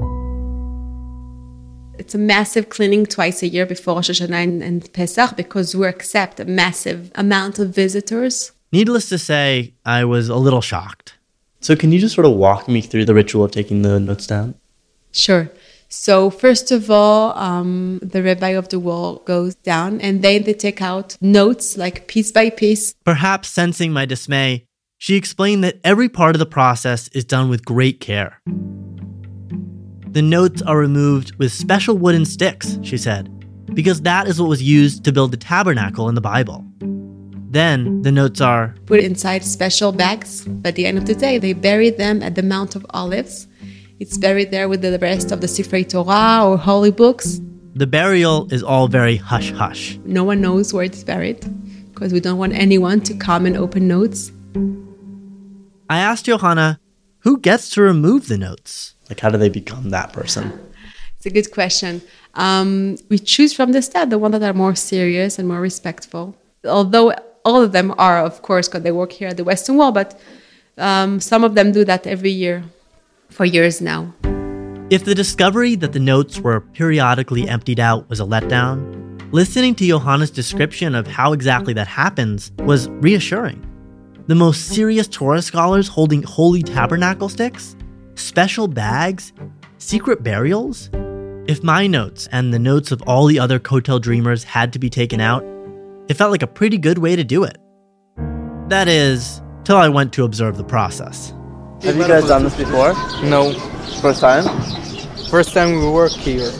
It's 2.07 2.15
a 2.15 2.19
massive 2.19 2.69
cleaning 2.69 3.05
twice 3.05 3.43
a 3.43 3.49
year 3.49 3.67
before 3.67 3.97
Rosh 3.97 4.11
Hashanah 4.11 4.31
and, 4.31 4.63
and 4.63 4.93
Pesach 4.93 5.37
because 5.37 5.75
we 5.75 5.89
accept 5.89 6.39
a 6.39 6.45
massive 6.45 7.11
amount 7.17 7.59
of 7.59 7.71
visitors. 7.75 8.53
Needless 8.71 9.09
to 9.09 9.19
say, 9.19 9.75
I 9.85 10.05
was 10.05 10.29
a 10.29 10.37
little 10.37 10.61
shocked. 10.61 11.19
So, 11.59 11.75
can 11.75 11.91
you 11.91 11.99
just 11.99 12.15
sort 12.15 12.25
of 12.25 12.35
walk 12.35 12.69
me 12.69 12.81
through 12.81 13.07
the 13.07 13.15
ritual 13.15 13.43
of 13.43 13.51
taking 13.51 13.83
the 13.83 13.99
notes 13.99 14.29
down? 14.29 14.55
Sure. 15.11 15.51
So, 15.89 16.31
first 16.31 16.71
of 16.71 16.93
all, 16.93 17.37
um, 17.37 17.99
the 18.05 18.23
rabbi 18.23 18.51
of 18.51 18.69
the 18.69 18.79
wall 18.79 19.17
goes 19.25 19.57
down 19.57 20.01
and 20.01 20.23
then 20.23 20.45
they 20.45 20.55
take 20.55 20.81
out 20.81 21.17
notes 21.21 21.77
like 21.77 22.07
piece 22.07 22.31
by 22.31 22.51
piece. 22.51 22.95
Perhaps 23.05 23.49
sensing 23.49 23.93
my 23.93 24.07
dismay, 24.07 24.65
she 24.97 25.17
explained 25.17 25.65
that 25.65 25.81
every 25.83 26.09
part 26.09 26.37
of 26.37 26.39
the 26.39 26.47
process 26.47 27.09
is 27.09 27.25
done 27.25 27.49
with 27.49 27.65
great 27.65 27.99
care. 27.99 28.41
The 30.17 30.23
notes 30.23 30.63
are 30.63 30.79
removed 30.79 31.35
with 31.35 31.53
special 31.53 31.99
wooden 31.99 32.25
sticks, 32.25 32.79
she 32.83 32.97
said, 32.97 33.29
because 33.75 34.01
that 34.01 34.27
is 34.27 34.41
what 34.41 34.49
was 34.49 34.63
used 34.63 35.05
to 35.05 35.13
build 35.13 35.31
the 35.31 35.37
tabernacle 35.37 36.09
in 36.09 36.15
the 36.15 36.23
Bible. 36.23 36.65
Then 37.51 38.01
the 38.01 38.11
notes 38.11 38.41
are 38.41 38.75
put 38.87 39.01
inside 39.01 39.45
special 39.45 39.93
bags. 39.93 40.47
But 40.47 40.69
at 40.69 40.75
the 40.77 40.87
end 40.87 40.97
of 40.97 41.05
the 41.05 41.15
day, 41.15 41.37
they 41.37 41.53
bury 41.53 41.91
them 41.91 42.23
at 42.23 42.35
the 42.35 42.43
Mount 42.43 42.77
of 42.77 42.87
Olives. 42.95 43.47
It's 44.01 44.17
buried 44.17 44.53
there 44.53 44.71
with 44.71 44.81
the 44.81 44.99
rest 45.01 45.33
of 45.33 45.43
the 45.43 45.49
Sifrei 45.49 45.87
Torah 45.87 46.49
or 46.49 46.57
holy 46.57 46.93
books. 46.93 47.39
The 47.75 47.87
burial 47.87 48.51
is 48.51 48.63
all 48.63 48.89
very 48.89 49.17
hush 49.17 49.53
hush. 49.53 49.99
No 50.07 50.25
one 50.25 50.41
knows 50.41 50.73
where 50.73 50.85
it's 50.85 51.05
buried 51.05 51.45
because 51.93 52.15
we 52.15 52.21
don't 52.21 52.39
want 52.39 52.55
anyone 52.55 53.03
to 53.03 53.13
come 53.13 53.45
and 53.45 53.55
open 53.55 53.87
notes. 53.87 54.33
I 55.91 55.99
asked 55.99 56.25
Johanna, 56.25 56.81
who 57.19 57.39
gets 57.39 57.69
to 57.73 57.83
remove 57.83 58.29
the 58.29 58.39
notes? 58.39 58.96
Like, 59.09 59.21
how 59.21 59.31
do 59.31 59.39
they 59.39 59.49
become 59.49 59.91
that 59.91 60.13
person? 60.13 60.53
It's 61.17 61.27
a 61.27 61.31
good 61.31 61.51
question. 61.53 62.03
Um, 62.35 62.97
we 63.09 63.19
choose 63.19 63.53
from 63.53 63.73
the 63.73 63.83
start 63.83 64.11
the 64.11 64.19
ones 64.19 64.39
that 64.39 64.43
are 64.43 64.55
more 64.55 64.75
serious 64.75 65.39
and 65.39 65.49
more 65.49 65.61
respectful. 65.61 66.37
Although 66.65 67.15
all 67.45 67.63
of 67.63 67.73
them 67.73 67.95
are, 67.99 68.19
of 68.25 68.43
course, 68.43 68.69
because 68.69 68.83
they 68.83 68.93
work 68.93 69.13
here 69.13 69.29
at 69.29 69.37
the 69.37 69.45
Western 69.45 69.77
Wall, 69.77 69.93
but 69.93 70.21
um, 70.79 71.21
some 71.21 71.45
of 71.45 71.55
them 71.55 71.73
do 71.73 71.85
that 71.85 72.07
every 72.07 72.31
year 72.31 72.65
for 73.31 73.45
years 73.45 73.81
now. 73.81 74.13
If 74.91 75.05
the 75.05 75.15
discovery 75.15 75.75
that 75.77 75.93
the 75.93 75.99
notes 75.99 76.39
were 76.39 76.61
periodically 76.61 77.49
emptied 77.49 77.81
out 77.81 78.09
was 78.09 78.21
a 78.21 78.25
letdown, 78.25 79.33
listening 79.33 79.75
to 79.77 79.87
Johanna's 79.87 80.31
description 80.31 80.95
of 80.95 81.07
how 81.07 81.33
exactly 81.33 81.73
that 81.75 81.89
happens 81.89 82.53
was 82.61 82.89
reassuring. 82.89 83.65
The 84.29 84.35
most 84.35 84.69
serious 84.69 85.09
Torah 85.09 85.43
scholars 85.43 85.89
holding 85.89 86.23
holy 86.23 86.63
tabernacle 86.63 87.29
sticks, 87.29 87.77
special 88.17 88.69
bags, 88.69 89.33
secret 89.79 90.23
burials. 90.23 90.91
If 91.47 91.63
my 91.63 91.87
notes 91.87 92.29
and 92.33 92.53
the 92.53 92.59
notes 92.59 92.91
of 92.91 93.03
all 93.03 93.27
the 93.27 93.39
other 93.39 93.61
Kotel 93.61 94.01
dreamers 94.01 94.43
had 94.43 94.73
to 94.73 94.79
be 94.79 94.91
taken 94.91 95.21
out, 95.21 95.45
it 96.09 96.15
felt 96.15 96.33
like 96.33 96.43
a 96.43 96.49
pretty 96.49 96.79
good 96.79 96.99
way 96.99 97.15
to 97.15 97.23
do 97.23 97.45
it. 97.45 97.59
That 98.69 98.89
is, 98.89 99.41
till 99.65 99.77
I 99.77 99.89
went 99.89 100.13
to 100.15 100.25
observe 100.25 100.57
the 100.57 100.65
process. 100.65 101.33
Have 101.83 101.97
you 101.97 102.09
guys 102.09 102.27
done 102.27 102.43
this 102.43 102.57
before? 102.57 102.95
No. 103.23 103.53
First 104.01 104.21
time? 104.21 104.45
First 105.31 105.53
time 105.53 105.73
we 105.73 105.89
work 105.89 106.13
here. 106.13 106.51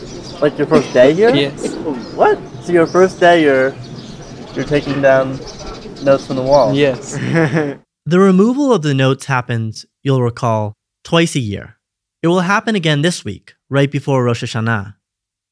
Like 0.41 0.57
your 0.57 0.67
first 0.67 0.93
day 0.93 1.13
here? 1.13 1.33
Yes. 1.33 1.73
What? 2.15 2.39
So 2.63 2.71
your 2.71 2.85
first 2.85 3.19
day 3.19 3.43
you're 3.43 3.73
you're 4.53 4.65
taking 4.65 5.01
down 5.01 5.31
notes 6.03 6.27
from 6.27 6.35
the 6.35 6.43
wall? 6.43 6.73
Yes. 6.73 7.13
the 8.05 8.19
removal 8.19 8.71
of 8.71 8.83
the 8.83 8.93
notes 8.93 9.25
happens, 9.25 9.85
you'll 10.03 10.21
recall, 10.21 10.76
twice 11.07 11.37
a 11.37 11.39
year. 11.39 11.77
It 12.21 12.27
will 12.27 12.41
happen 12.41 12.75
again 12.75 13.01
this 13.01 13.23
week, 13.23 13.53
right 13.69 13.89
before 13.89 14.25
Rosh 14.25 14.43
Hashanah. 14.43 14.95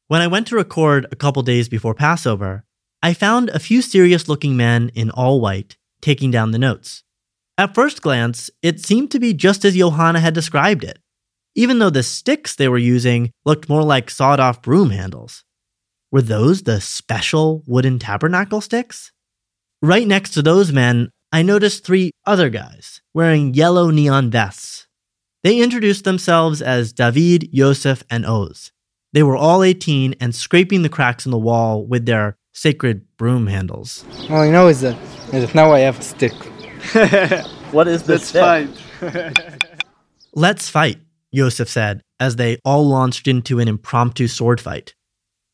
When 0.10 0.20
I 0.20 0.28
went 0.28 0.48
to 0.48 0.58
record 0.58 1.08
a 1.14 1.16
couple 1.16 1.44
days 1.44 1.70
before 1.70 1.94
Passover, 1.94 2.66
I 3.02 3.14
found 3.14 3.48
a 3.48 3.60
few 3.60 3.82
serious 3.82 4.28
looking 4.28 4.58
men 4.58 4.92
in 4.96 5.12
all 5.12 5.40
white 5.40 5.78
taking 6.02 6.30
down 6.30 6.52
the 6.52 6.60
notes. 6.60 7.04
At 7.58 7.74
first 7.74 8.02
glance, 8.02 8.50
it 8.62 8.82
seemed 8.82 9.12
to 9.12 9.20
be 9.20 9.34
just 9.34 9.64
as 9.64 9.78
Johanna 9.78 10.20
had 10.20 10.34
described 10.34 10.84
it, 10.84 11.00
even 11.56 11.80
though 11.80 11.90
the 11.90 12.04
sticks 12.04 12.54
they 12.54 12.68
were 12.68 12.78
using 12.78 13.32
looked 13.46 13.70
more 13.70 13.84
like 13.84 14.10
sawed 14.10 14.42
off 14.42 14.62
broom 14.62 14.90
handles. 14.90 15.46
Were 16.12 16.22
those 16.22 16.64
the 16.64 16.82
special 16.82 17.64
wooden 17.66 17.98
tabernacle 17.98 18.60
sticks? 18.60 19.14
Right 19.82 20.06
next 20.06 20.32
to 20.32 20.42
those 20.42 20.74
men, 20.74 21.12
I 21.32 21.44
noticed 21.44 21.86
three 21.86 22.12
other 22.26 22.50
guys 22.50 23.00
wearing 23.14 23.54
yellow 23.54 23.90
neon 23.90 24.30
vests. 24.30 24.75
They 25.46 25.62
introduced 25.62 26.06
themselves 26.06 26.60
as 26.60 26.92
David, 26.92 27.54
Yosef, 27.54 28.02
and 28.10 28.26
Oz. 28.26 28.72
They 29.14 29.22
were 29.22 29.38
all 29.38 29.62
18 29.62 30.16
and 30.20 30.34
scraping 30.34 30.82
the 30.82 30.90
cracks 30.90 31.24
in 31.24 31.32
the 31.32 31.38
wall 31.38 31.86
with 31.86 32.08
their 32.08 32.36
sacred 32.52 33.06
broom 33.16 33.46
handles. 33.46 34.04
All 34.28 34.38
I 34.40 34.50
know 34.50 34.70
is 34.70 34.82
that, 34.82 34.98
is 35.32 35.46
that 35.46 35.54
now 35.54 35.72
I 35.72 35.82
have 35.82 36.00
a 36.00 36.02
stick. 36.02 36.34
what 37.72 37.88
is 37.88 38.02
this? 38.02 38.34
Let's 38.34 38.72
fight. 39.00 39.70
Let's 40.34 40.68
fight, 40.68 40.98
Yosef 41.30 41.70
said 41.70 42.02
as 42.20 42.38
they 42.38 42.58
all 42.66 42.88
launched 42.88 43.28
into 43.28 43.60
an 43.60 43.68
impromptu 43.68 44.28
sword 44.28 44.60
fight. 44.60 44.96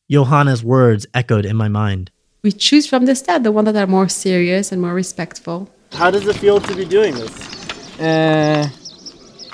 Johanna's 0.09 0.63
words 0.63 1.05
echoed 1.13 1.45
in 1.45 1.57
my 1.57 1.67
mind. 1.67 2.11
We 2.43 2.53
choose 2.53 2.87
from 2.87 3.07
the 3.07 3.15
start 3.15 3.43
the 3.43 3.51
ones 3.51 3.65
that 3.65 3.75
are 3.75 3.87
more 3.87 4.07
serious 4.07 4.71
and 4.71 4.81
more 4.81 4.93
respectful. 4.93 5.69
How 5.91 6.09
does 6.11 6.25
it 6.27 6.37
feel 6.37 6.61
to 6.61 6.75
be 6.77 6.85
doing 6.85 7.13
this? 7.13 7.99
Uh, 7.99 8.69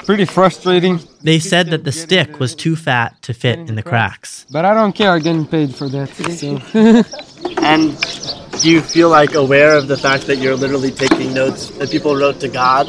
pretty 0.08 0.26
frustrating. 0.26 1.00
They 1.22 1.38
said 1.38 1.68
that 1.68 1.84
the 1.84 1.92
stick 1.92 2.40
was 2.40 2.56
too 2.56 2.76
fat 2.76 3.22
to 3.24 3.34
fit 3.34 3.60
in 3.60 3.76
the 3.76 3.84
cracks. 3.84 4.48
But 4.50 4.66
I 4.66 4.74
don't 4.74 4.94
care, 4.94 5.12
I'm 5.12 5.22
getting 5.22 5.46
paid 5.46 5.76
for 5.76 5.88
that. 5.90 6.10
So. 6.10 6.58
and 7.62 7.94
Do 8.62 8.72
you 8.72 8.82
feel 8.82 9.10
like 9.10 9.36
aware 9.36 9.76
of 9.76 9.88
the 9.88 9.98
fact 9.98 10.26
that 10.28 10.38
you're 10.38 10.56
literally 10.56 10.92
taking 10.92 11.34
notes 11.34 11.70
that 11.78 11.92
people 11.92 12.16
wrote 12.16 12.40
to 12.40 12.48
God? 12.48 12.88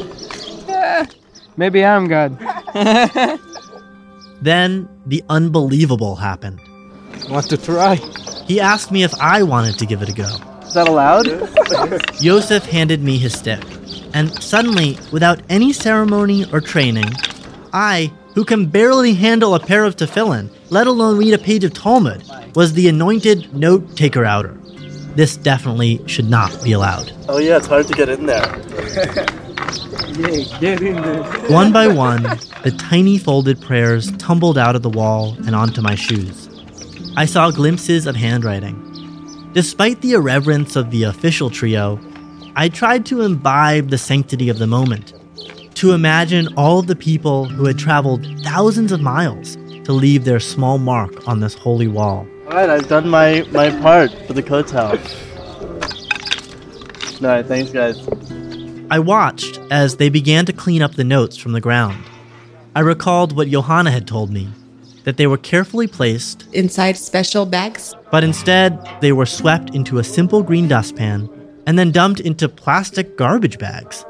Maybe 1.57 1.85
I'm 1.85 2.07
God. 2.07 2.39
Then 4.41 4.87
the 5.05 5.21
unbelievable 5.27 6.15
happened. 6.15 6.61
Want 7.29 7.49
to 7.49 7.57
try? 7.57 7.95
He 8.47 8.61
asked 8.61 8.89
me 8.89 9.03
if 9.03 9.13
I 9.19 9.43
wanted 9.43 9.77
to 9.79 9.85
give 9.85 10.01
it 10.01 10.07
a 10.07 10.13
go. 10.13 10.31
Is 10.63 10.73
that 10.75 10.87
allowed? 10.87 11.27
Yosef 12.21 12.63
handed 12.63 13.03
me 13.03 13.17
his 13.17 13.37
stick, 13.37 13.61
and 14.13 14.31
suddenly, 14.41 14.97
without 15.11 15.41
any 15.49 15.73
ceremony 15.73 16.45
or 16.51 16.61
training, 16.61 17.11
I, 17.73 18.11
who 18.35 18.45
can 18.45 18.65
barely 18.65 19.13
handle 19.13 19.55
a 19.55 19.59
pair 19.59 19.85
of 19.85 19.95
tefillin, 19.95 20.49
let 20.69 20.87
alone 20.87 21.17
read 21.17 21.33
a 21.33 21.37
page 21.37 21.63
of 21.63 21.73
Talmud, 21.73 22.23
was 22.55 22.73
the 22.73 22.87
anointed 22.87 23.53
note 23.53 23.95
taker 23.95 24.25
outer. 24.25 24.53
This 25.15 25.35
definitely 25.35 26.01
should 26.07 26.29
not 26.29 26.63
be 26.63 26.71
allowed. 26.71 27.11
Oh, 27.27 27.39
yeah, 27.39 27.57
it's 27.57 27.67
hard 27.67 27.87
to 27.87 27.93
get 27.93 28.09
in 28.09 28.25
there. 28.25 28.45
yeah, 30.17 30.59
get 30.59 30.81
in 30.81 31.01
there. 31.01 31.23
One 31.49 31.71
by 31.71 31.87
one, 31.87 32.23
the 32.63 32.75
tiny 32.77 33.17
folded 33.17 33.61
prayers 33.61 34.11
tumbled 34.13 34.57
out 34.57 34.75
of 34.75 34.81
the 34.81 34.89
wall 34.89 35.35
and 35.45 35.55
onto 35.55 35.81
my 35.81 35.95
shoes. 35.95 36.47
I 37.17 37.25
saw 37.25 37.51
glimpses 37.51 38.07
of 38.07 38.15
handwriting. 38.15 38.85
Despite 39.53 40.01
the 40.01 40.13
irreverence 40.13 40.75
of 40.75 40.91
the 40.91 41.03
official 41.03 41.49
trio, 41.49 41.99
I 42.59 42.67
tried 42.67 43.05
to 43.05 43.21
imbibe 43.21 43.89
the 43.89 43.97
sanctity 43.97 44.49
of 44.49 44.59
the 44.59 44.67
moment, 44.67 45.13
to 45.75 45.93
imagine 45.93 46.53
all 46.57 46.79
of 46.79 46.87
the 46.87 46.95
people 46.97 47.45
who 47.45 47.63
had 47.63 47.79
traveled 47.79 48.27
thousands 48.41 48.91
of 48.91 48.99
miles 48.99 49.55
to 49.85 49.93
leave 49.93 50.25
their 50.25 50.41
small 50.41 50.77
mark 50.77 51.25
on 51.25 51.39
this 51.39 51.53
holy 51.53 51.87
wall. 51.87 52.27
All 52.47 52.55
right, 52.55 52.69
I've 52.69 52.89
done 52.89 53.07
my, 53.07 53.47
my 53.53 53.69
part 53.79 54.11
for 54.27 54.33
the 54.33 54.43
Kotel. 54.43 54.99
All 57.21 57.29
right, 57.29 57.45
thanks, 57.45 57.71
guys. 57.71 58.05
I 58.91 58.99
watched 58.99 59.57
as 59.71 59.95
they 59.95 60.09
began 60.09 60.45
to 60.45 60.51
clean 60.51 60.81
up 60.81 60.95
the 60.95 61.05
notes 61.05 61.37
from 61.37 61.53
the 61.53 61.61
ground. 61.61 62.03
I 62.75 62.81
recalled 62.81 63.37
what 63.37 63.47
Johanna 63.47 63.91
had 63.91 64.05
told 64.05 64.31
me 64.31 64.49
that 65.05 65.15
they 65.15 65.27
were 65.27 65.37
carefully 65.37 65.87
placed 65.87 66.45
inside 66.51 66.97
special 66.97 67.45
bags. 67.45 67.95
But 68.11 68.25
instead, 68.25 68.85
they 68.99 69.13
were 69.13 69.25
swept 69.25 69.73
into 69.73 69.99
a 69.99 70.03
simple 70.03 70.43
green 70.43 70.67
dustpan 70.67 71.29
and 71.69 71.77
then 71.77 71.91
dumped 71.91 72.19
into 72.19 72.49
plastic 72.49 73.15
garbage 73.15 73.59
bags, 73.59 74.03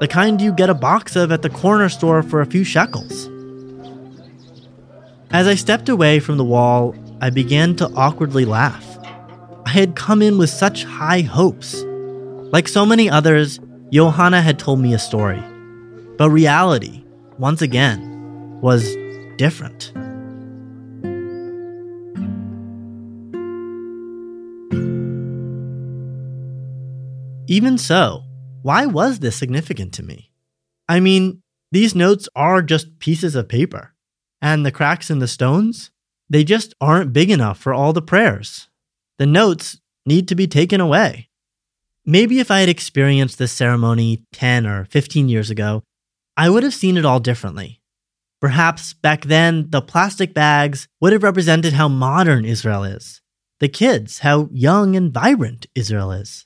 the 0.00 0.06
kind 0.06 0.38
you 0.38 0.52
get 0.52 0.68
a 0.68 0.74
box 0.74 1.16
of 1.16 1.32
at 1.32 1.40
the 1.40 1.48
corner 1.48 1.88
store 1.88 2.22
for 2.22 2.42
a 2.42 2.46
few 2.46 2.62
shekels. 2.62 3.30
As 5.30 5.46
I 5.46 5.54
stepped 5.54 5.88
away 5.88 6.20
from 6.20 6.36
the 6.36 6.44
wall, 6.44 6.94
I 7.22 7.30
began 7.30 7.74
to 7.76 7.90
awkwardly 7.94 8.44
laugh. 8.44 8.98
I 9.64 9.70
had 9.70 9.96
come 9.96 10.20
in 10.20 10.36
with 10.36 10.50
such 10.50 10.84
high 10.84 11.22
hopes. 11.22 11.82
Like 12.52 12.68
so 12.68 12.84
many 12.84 13.08
others, 13.08 13.60
Johanna 13.90 14.42
had 14.42 14.58
told 14.58 14.80
me 14.80 14.92
a 14.92 14.98
story. 14.98 15.42
But 16.18 16.28
reality, 16.28 17.02
once 17.38 17.62
again, 17.62 18.60
was 18.60 18.94
different. 19.38 19.90
Even 27.48 27.78
so, 27.78 28.24
why 28.62 28.86
was 28.86 29.20
this 29.20 29.36
significant 29.36 29.92
to 29.94 30.02
me? 30.02 30.32
I 30.88 30.98
mean, 30.98 31.42
these 31.70 31.94
notes 31.94 32.28
are 32.34 32.60
just 32.60 32.98
pieces 32.98 33.36
of 33.36 33.48
paper, 33.48 33.94
and 34.42 34.66
the 34.66 34.72
cracks 34.72 35.10
in 35.10 35.20
the 35.20 35.28
stones, 35.28 35.90
they 36.28 36.42
just 36.42 36.74
aren't 36.80 37.12
big 37.12 37.30
enough 37.30 37.58
for 37.58 37.72
all 37.72 37.92
the 37.92 38.02
prayers. 38.02 38.68
The 39.18 39.26
notes 39.26 39.78
need 40.04 40.26
to 40.28 40.34
be 40.34 40.48
taken 40.48 40.80
away. 40.80 41.28
Maybe 42.04 42.40
if 42.40 42.50
I 42.50 42.60
had 42.60 42.68
experienced 42.68 43.38
this 43.38 43.52
ceremony 43.52 44.24
10 44.32 44.66
or 44.66 44.84
15 44.86 45.28
years 45.28 45.50
ago, 45.50 45.82
I 46.36 46.50
would 46.50 46.62
have 46.64 46.74
seen 46.74 46.96
it 46.96 47.04
all 47.04 47.20
differently. 47.20 47.80
Perhaps 48.40 48.92
back 48.94 49.24
then, 49.24 49.70
the 49.70 49.80
plastic 49.80 50.34
bags 50.34 50.88
would 51.00 51.12
have 51.12 51.22
represented 51.22 51.72
how 51.72 51.88
modern 51.88 52.44
Israel 52.44 52.84
is, 52.84 53.20
the 53.60 53.68
kids, 53.68 54.20
how 54.20 54.48
young 54.52 54.94
and 54.94 55.12
vibrant 55.12 55.66
Israel 55.74 56.12
is. 56.12 56.45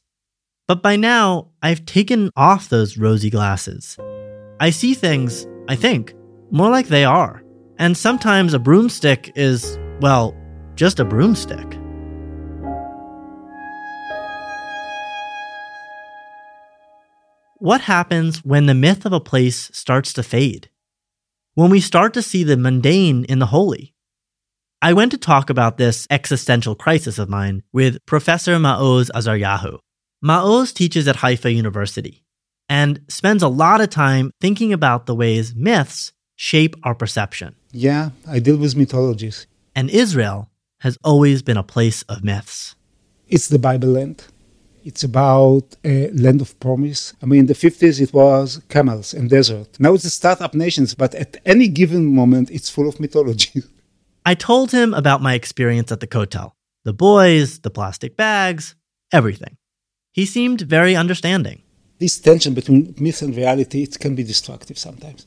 But 0.70 0.84
by 0.84 0.94
now, 0.94 1.48
I've 1.64 1.84
taken 1.84 2.30
off 2.36 2.68
those 2.68 2.96
rosy 2.96 3.28
glasses. 3.28 3.98
I 4.60 4.70
see 4.70 4.94
things, 4.94 5.44
I 5.68 5.74
think, 5.74 6.14
more 6.52 6.70
like 6.70 6.86
they 6.86 7.04
are. 7.04 7.42
And 7.80 7.96
sometimes 7.96 8.54
a 8.54 8.60
broomstick 8.60 9.32
is, 9.34 9.76
well, 10.00 10.32
just 10.76 11.00
a 11.00 11.04
broomstick. 11.04 11.76
What 17.58 17.80
happens 17.80 18.44
when 18.44 18.66
the 18.66 18.74
myth 18.74 19.04
of 19.04 19.12
a 19.12 19.18
place 19.18 19.72
starts 19.74 20.12
to 20.12 20.22
fade? 20.22 20.70
When 21.54 21.70
we 21.70 21.80
start 21.80 22.14
to 22.14 22.22
see 22.22 22.44
the 22.44 22.56
mundane 22.56 23.24
in 23.24 23.40
the 23.40 23.46
holy? 23.46 23.96
I 24.80 24.92
went 24.92 25.10
to 25.10 25.18
talk 25.18 25.50
about 25.50 25.78
this 25.78 26.06
existential 26.10 26.76
crisis 26.76 27.18
of 27.18 27.28
mine 27.28 27.64
with 27.72 28.06
Professor 28.06 28.54
Maoz 28.54 29.10
Azaryahu. 29.16 29.80
Maoz 30.22 30.74
teaches 30.74 31.08
at 31.08 31.16
Haifa 31.16 31.50
University 31.50 32.22
and 32.68 33.00
spends 33.08 33.42
a 33.42 33.48
lot 33.48 33.80
of 33.80 33.88
time 33.88 34.30
thinking 34.40 34.72
about 34.72 35.06
the 35.06 35.14
ways 35.14 35.54
myths 35.54 36.12
shape 36.36 36.76
our 36.82 36.94
perception. 36.94 37.54
Yeah, 37.72 38.10
I 38.28 38.38
deal 38.38 38.58
with 38.58 38.76
mythologies. 38.76 39.46
And 39.74 39.88
Israel 39.88 40.50
has 40.80 40.98
always 41.02 41.42
been 41.42 41.56
a 41.56 41.62
place 41.62 42.02
of 42.02 42.22
myths. 42.22 42.74
It's 43.28 43.48
the 43.48 43.58
Bible 43.58 43.90
land. 43.90 44.24
It's 44.84 45.04
about 45.04 45.76
a 45.84 46.10
land 46.10 46.40
of 46.40 46.58
promise. 46.60 47.14
I 47.22 47.26
mean, 47.26 47.40
in 47.40 47.46
the 47.46 47.54
50s, 47.54 48.00
it 48.00 48.12
was 48.12 48.60
camels 48.68 49.14
and 49.14 49.28
desert. 49.28 49.78
Now 49.78 49.94
it's 49.94 50.04
a 50.04 50.10
startup 50.10 50.54
nations, 50.54 50.94
but 50.94 51.14
at 51.14 51.36
any 51.46 51.68
given 51.68 52.06
moment, 52.06 52.50
it's 52.50 52.68
full 52.68 52.88
of 52.88 53.00
mythology. 53.00 53.62
I 54.26 54.34
told 54.34 54.70
him 54.70 54.92
about 54.92 55.22
my 55.22 55.34
experience 55.34 55.90
at 55.92 56.00
the 56.00 56.06
Kotel 56.06 56.52
the 56.84 56.92
boys, 56.94 57.58
the 57.60 57.70
plastic 57.70 58.16
bags, 58.16 58.74
everything. 59.12 59.56
He 60.12 60.26
seemed 60.26 60.62
very 60.62 60.96
understanding. 60.96 61.62
This 61.98 62.18
tension 62.18 62.54
between 62.54 62.94
myth 62.98 63.22
and 63.22 63.34
reality 63.36 63.82
it 63.82 63.98
can 63.98 64.14
be 64.14 64.24
destructive 64.24 64.78
sometimes. 64.78 65.26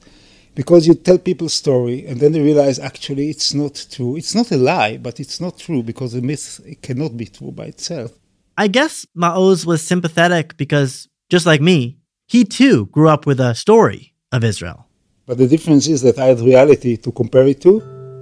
Because 0.55 0.87
you 0.87 0.93
tell 0.93 1.17
people 1.17 1.47
a 1.47 1.49
story 1.49 2.05
and 2.05 2.19
then 2.19 2.31
they 2.31 2.41
realize 2.41 2.79
actually 2.79 3.29
it's 3.29 3.53
not 3.53 3.85
true. 3.89 4.17
It's 4.17 4.35
not 4.35 4.51
a 4.51 4.57
lie, 4.57 4.97
but 4.97 5.19
it's 5.19 5.39
not 5.39 5.57
true 5.57 5.83
because 5.83 6.13
the 6.13 6.21
myth 6.21 6.59
cannot 6.81 7.15
be 7.15 7.25
true 7.25 7.51
by 7.51 7.65
itself. 7.65 8.11
I 8.57 8.67
guess 8.67 9.05
Maoz 9.17 9.65
was 9.65 9.81
sympathetic 9.81 10.57
because, 10.57 11.07
just 11.29 11.45
like 11.47 11.61
me, 11.61 11.97
he 12.27 12.43
too 12.43 12.85
grew 12.87 13.09
up 13.09 13.25
with 13.25 13.39
a 13.39 13.55
story 13.55 14.13
of 14.31 14.43
Israel. 14.43 14.87
But 15.25 15.37
the 15.37 15.47
difference 15.47 15.87
is 15.87 16.01
that 16.01 16.19
I 16.19 16.25
had 16.25 16.39
reality 16.41 16.97
to 16.97 17.11
compare 17.11 17.47
it 17.47 17.61
to. 17.61 17.79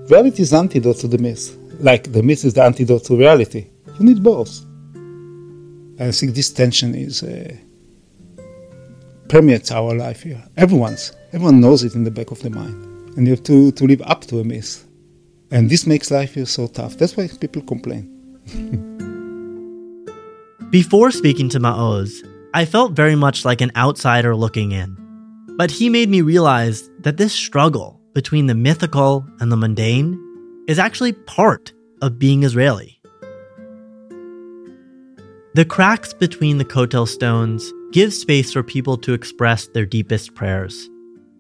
Reality 0.10 0.44
is 0.44 0.54
antidote 0.54 0.98
to 1.00 1.08
the 1.08 1.18
myth. 1.18 1.58
Like 1.80 2.12
the 2.12 2.24
myth 2.24 2.46
is 2.46 2.54
the 2.54 2.64
antidote 2.64 3.06
to 3.06 3.18
reality. 3.18 3.68
You 4.00 4.06
need 4.06 4.24
both. 4.24 4.66
I 6.02 6.10
think 6.10 6.34
this 6.34 6.52
tension 6.52 6.96
is 6.96 7.22
uh, 7.22 7.56
permeates 9.30 9.72
our 9.72 9.94
life 9.94 10.24
here. 10.24 10.44
Everyone's, 10.58 11.12
everyone 11.32 11.62
knows 11.62 11.84
it 11.84 11.94
in 11.94 12.06
the 12.06 12.10
back 12.10 12.32
of 12.32 12.42
the 12.42 12.50
mind, 12.50 13.16
and 13.16 13.28
you 13.28 13.34
have 13.34 13.44
to 13.44 13.72
to 13.74 13.86
live 13.86 14.02
up 14.02 14.22
to 14.22 14.40
a 14.40 14.44
myth, 14.44 14.88
and 15.52 15.70
this 15.70 15.86
makes 15.86 16.10
life 16.10 16.34
here 16.34 16.48
so 16.48 16.66
tough. 16.66 16.98
That's 16.98 17.16
why 17.16 17.28
people 17.28 17.62
complain. 17.62 18.10
Before 20.72 21.12
speaking 21.12 21.50
to 21.50 21.60
Maoz, 21.60 22.28
I 22.56 22.66
felt 22.66 22.94
very 22.94 23.16
much 23.16 23.46
like 23.46 23.62
an 23.62 23.72
outsider 23.76 24.36
looking 24.36 24.72
in, 24.72 24.98
but 25.56 25.70
he 25.70 25.88
made 25.88 26.10
me 26.10 26.22
realize 26.22 26.90
that 27.02 27.18
this 27.18 27.32
struggle 27.32 28.02
between 28.16 28.48
the 28.48 28.56
mythical 28.56 29.24
and 29.40 29.52
the 29.52 29.58
mundane 29.58 30.18
is 30.68 30.80
actually 30.80 31.14
part 31.14 31.74
of 32.02 32.18
being 32.18 32.42
Israeli. 32.42 33.01
The 35.54 35.66
cracks 35.66 36.14
between 36.14 36.60
the 36.60 36.64
Kotel 36.64 37.06
stones 37.06 37.74
give 37.92 38.14
space 38.14 38.54
for 38.54 38.64
people 38.64 38.96
to 39.00 39.12
express 39.12 39.68
their 39.68 39.86
deepest 39.86 40.34
prayers. 40.34 40.90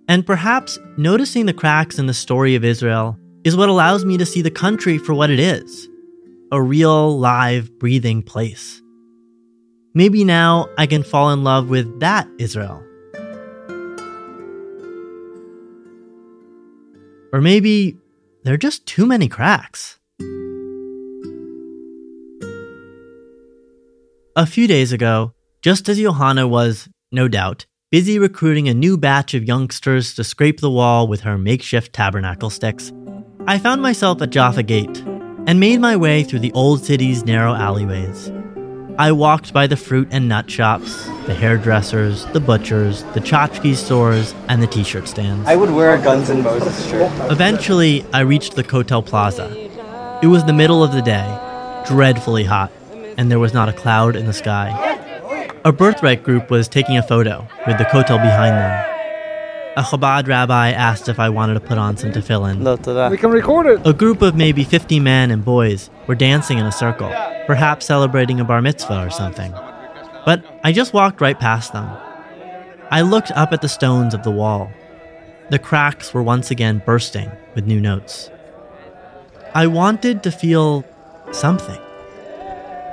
And 0.09 0.25
perhaps 0.25 0.77
noticing 0.97 1.45
the 1.45 1.53
cracks 1.53 1.97
in 1.97 2.07
the 2.07 2.13
story 2.13 2.55
of 2.55 2.65
Israel 2.65 3.17
is 3.45 3.55
what 3.55 3.69
allows 3.69 4.03
me 4.03 4.17
to 4.17 4.25
see 4.25 4.41
the 4.41 4.51
country 4.51 4.97
for 4.97 5.13
what 5.13 5.29
it 5.29 5.39
is 5.39 5.87
a 6.51 6.61
real, 6.61 7.17
live, 7.17 7.71
breathing 7.79 8.21
place. 8.21 8.81
Maybe 9.93 10.25
now 10.25 10.67
I 10.77 10.87
can 10.87 11.03
fall 11.03 11.31
in 11.31 11.45
love 11.45 11.69
with 11.69 12.01
that 12.01 12.27
Israel. 12.37 12.83
Or 17.31 17.39
maybe 17.39 17.95
there 18.43 18.55
are 18.55 18.57
just 18.57 18.85
too 18.85 19.05
many 19.05 19.29
cracks. 19.29 20.00
A 24.33 24.45
few 24.45 24.65
days 24.65 24.93
ago, 24.93 25.33
just 25.61 25.89
as 25.89 25.99
Johanna 25.99 26.47
was, 26.47 26.87
no 27.11 27.27
doubt, 27.27 27.65
busy 27.91 28.17
recruiting 28.17 28.69
a 28.69 28.73
new 28.73 28.97
batch 28.97 29.33
of 29.33 29.43
youngsters 29.43 30.15
to 30.15 30.23
scrape 30.23 30.61
the 30.61 30.71
wall 30.71 31.05
with 31.05 31.19
her 31.21 31.37
makeshift 31.37 31.91
tabernacle 31.91 32.49
sticks, 32.49 32.93
I 33.45 33.59
found 33.59 33.81
myself 33.81 34.21
at 34.21 34.29
Jaffa 34.29 34.63
Gate 34.63 35.03
and 35.47 35.59
made 35.59 35.81
my 35.81 35.97
way 35.97 36.23
through 36.23 36.39
the 36.39 36.53
old 36.53 36.85
city's 36.85 37.25
narrow 37.25 37.53
alleyways. 37.53 38.31
I 38.97 39.11
walked 39.11 39.51
by 39.51 39.67
the 39.67 39.75
fruit 39.75 40.07
and 40.11 40.29
nut 40.29 40.49
shops, 40.49 41.07
the 41.25 41.33
hairdressers, 41.33 42.25
the 42.27 42.39
butchers, 42.39 43.03
the 43.13 43.19
tchotchke 43.19 43.75
stores, 43.75 44.33
and 44.47 44.63
the 44.63 44.67
t 44.67 44.85
shirt 44.85 45.09
stands. 45.09 45.45
I 45.45 45.57
would 45.57 45.71
wear 45.71 45.93
a 45.93 46.01
Guns 46.01 46.29
N' 46.29 46.41
Roses 46.41 46.87
shirt. 46.87 47.11
Eventually, 47.29 48.05
I 48.13 48.21
reached 48.21 48.55
the 48.55 48.63
Kotel 48.63 49.05
Plaza. 49.05 49.51
It 50.23 50.27
was 50.27 50.45
the 50.45 50.53
middle 50.53 50.85
of 50.85 50.93
the 50.93 51.01
day, 51.01 51.37
dreadfully 51.85 52.45
hot, 52.45 52.71
and 53.21 53.29
there 53.29 53.37
was 53.37 53.53
not 53.53 53.69
a 53.69 53.73
cloud 53.73 54.15
in 54.15 54.25
the 54.25 54.33
sky. 54.33 54.67
A 55.63 55.71
birthright 55.71 56.23
group 56.23 56.49
was 56.49 56.67
taking 56.67 56.97
a 56.97 57.03
photo 57.03 57.47
with 57.67 57.77
the 57.77 57.83
Kotel 57.83 58.19
behind 58.19 58.55
them. 58.55 58.87
A 59.77 59.83
Chabad 59.83 60.27
rabbi 60.27 60.71
asked 60.71 61.07
if 61.07 61.19
I 61.19 61.29
wanted 61.29 61.53
to 61.53 61.59
put 61.59 61.77
on 61.77 61.97
some 61.97 62.11
tefillin. 62.11 63.11
We 63.11 63.17
can 63.17 63.29
record 63.29 63.67
it. 63.67 63.85
A 63.85 63.93
group 63.93 64.23
of 64.23 64.35
maybe 64.35 64.63
50 64.63 64.99
men 64.99 65.29
and 65.29 65.45
boys 65.45 65.91
were 66.07 66.15
dancing 66.15 66.57
in 66.57 66.65
a 66.65 66.71
circle, 66.71 67.13
perhaps 67.45 67.85
celebrating 67.85 68.39
a 68.39 68.43
bar 68.43 68.59
mitzvah 68.59 69.05
or 69.05 69.11
something. 69.11 69.53
But 70.25 70.43
I 70.63 70.71
just 70.71 70.91
walked 70.91 71.21
right 71.21 71.39
past 71.39 71.73
them. 71.73 71.87
I 72.89 73.01
looked 73.01 73.29
up 73.33 73.53
at 73.53 73.61
the 73.61 73.69
stones 73.69 74.15
of 74.15 74.23
the 74.23 74.31
wall. 74.31 74.71
The 75.51 75.59
cracks 75.59 76.11
were 76.11 76.23
once 76.23 76.49
again 76.49 76.81
bursting 76.87 77.31
with 77.53 77.67
new 77.67 77.79
notes. 77.79 78.31
I 79.53 79.67
wanted 79.67 80.23
to 80.23 80.31
feel 80.31 80.83
something. 81.31 81.79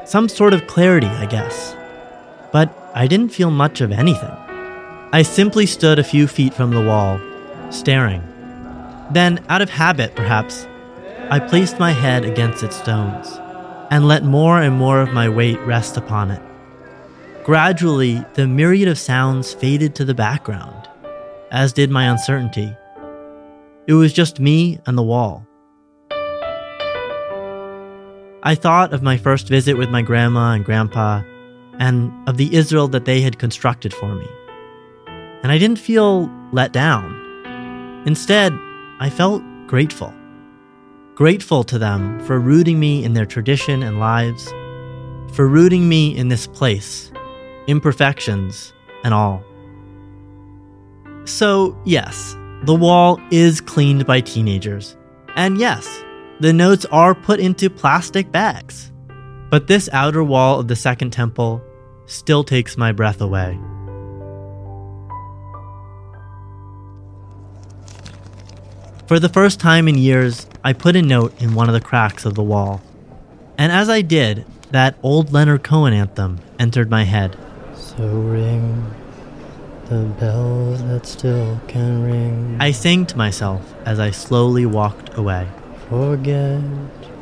Some 0.08 0.30
sort 0.30 0.54
of 0.54 0.66
clarity, 0.66 1.06
I 1.06 1.26
guess. 1.26 1.76
But 2.50 2.74
I 2.94 3.06
didn't 3.06 3.28
feel 3.28 3.50
much 3.50 3.82
of 3.82 3.92
anything. 3.92 4.34
I 5.12 5.20
simply 5.20 5.66
stood 5.66 5.98
a 5.98 6.02
few 6.02 6.26
feet 6.26 6.54
from 6.54 6.70
the 6.70 6.80
wall, 6.80 7.20
staring. 7.68 8.22
Then, 9.10 9.44
out 9.50 9.60
of 9.60 9.68
habit 9.68 10.16
perhaps, 10.16 10.66
I 11.28 11.38
placed 11.38 11.78
my 11.78 11.92
head 11.92 12.24
against 12.24 12.62
its 12.62 12.76
stones 12.76 13.38
and 13.90 14.08
let 14.08 14.24
more 14.24 14.62
and 14.62 14.74
more 14.74 15.02
of 15.02 15.12
my 15.12 15.28
weight 15.28 15.60
rest 15.66 15.98
upon 15.98 16.30
it. 16.30 16.40
Gradually, 17.44 18.24
the 18.32 18.46
myriad 18.46 18.88
of 18.88 18.98
sounds 18.98 19.52
faded 19.52 19.94
to 19.96 20.06
the 20.06 20.14
background, 20.14 20.88
as 21.50 21.74
did 21.74 21.90
my 21.90 22.04
uncertainty. 22.04 22.74
It 23.86 23.92
was 23.92 24.14
just 24.14 24.40
me 24.40 24.80
and 24.86 24.96
the 24.96 25.02
wall. 25.02 25.47
I 28.42 28.55
thought 28.55 28.92
of 28.92 29.03
my 29.03 29.16
first 29.16 29.48
visit 29.48 29.77
with 29.77 29.90
my 29.90 30.03
grandma 30.03 30.53
and 30.53 30.64
grandpa, 30.64 31.22
and 31.79 32.12
of 32.29 32.37
the 32.37 32.55
Israel 32.55 32.88
that 32.88 33.05
they 33.05 33.20
had 33.20 33.38
constructed 33.38 33.92
for 33.92 34.14
me. 34.14 34.27
And 35.42 35.51
I 35.51 35.59
didn't 35.59 35.79
feel 35.79 36.31
let 36.53 36.72
down. 36.72 37.14
Instead, 38.07 38.53
I 39.01 39.11
felt 39.11 39.42
grateful. 39.66 40.14
Grateful 41.14 41.64
to 41.64 41.79
them 41.79 42.20
for 42.27 42.38
rooting 42.38 42.79
me 42.79 43.05
in 43.05 43.14
their 43.14 43.27
tradition 43.27 43.83
and 43.83 43.98
lives, 43.98 44.48
for 45.33 45.48
rooting 45.48 45.88
me 45.88 46.16
in 46.16 46.29
this 46.29 46.46
place, 46.46 47.11
imperfections 47.66 48.72
and 49.03 49.12
all. 49.12 49.42
So, 51.24 51.77
yes, 51.85 52.37
the 52.62 52.74
wall 52.74 53.20
is 53.31 53.61
cleaned 53.61 54.07
by 54.07 54.20
teenagers. 54.20 54.96
And 55.37 55.59
yes, 55.59 56.03
the 56.40 56.53
notes 56.53 56.85
are 56.87 57.14
put 57.14 57.40
into 57.40 57.68
plastic 57.68 58.31
bags. 58.31 58.92
But 59.51 59.66
this 59.66 59.88
outer 59.92 60.22
wall 60.22 60.61
of 60.61 60.68
the 60.68 60.77
Second 60.77 61.11
Temple 61.11 61.62
still 62.07 62.44
takes 62.44 62.77
my 62.77 62.92
breath 62.92 63.20
away. 63.20 63.59
For 69.07 69.18
the 69.18 69.31
first 69.31 69.59
time 69.59 69.88
in 69.88 69.96
years, 69.96 70.46
I 70.62 70.74
put 70.74 70.94
a 70.94 71.03
note 71.03 71.40
in 71.40 71.55
one 71.55 71.68
of 71.68 71.72
the 71.72 71.81
cracks 71.81 72.27
of 72.27 72.35
the 72.35 72.42
wall. 72.42 72.83
And 73.57 73.72
as 73.72 73.88
I 73.88 74.03
did, 74.03 74.44
that 74.70 74.98
old 75.03 75.33
Leonard 75.33 75.64
Cohen 75.64 75.94
anthem 75.94 76.40
entered 76.59 76.90
my 76.90 77.05
head. 77.05 77.37
So 77.74 78.07
ring 78.07 78.94
the 79.88 80.05
bells 80.20 80.83
that 80.85 81.07
still 81.07 81.59
can 81.66 82.03
ring. 82.03 82.59
I 82.61 82.72
sang 82.72 83.07
to 83.07 83.16
myself 83.16 83.74
as 83.87 83.98
I 83.98 84.11
slowly 84.11 84.66
walked 84.66 85.16
away. 85.16 85.48
Forget 85.88 86.61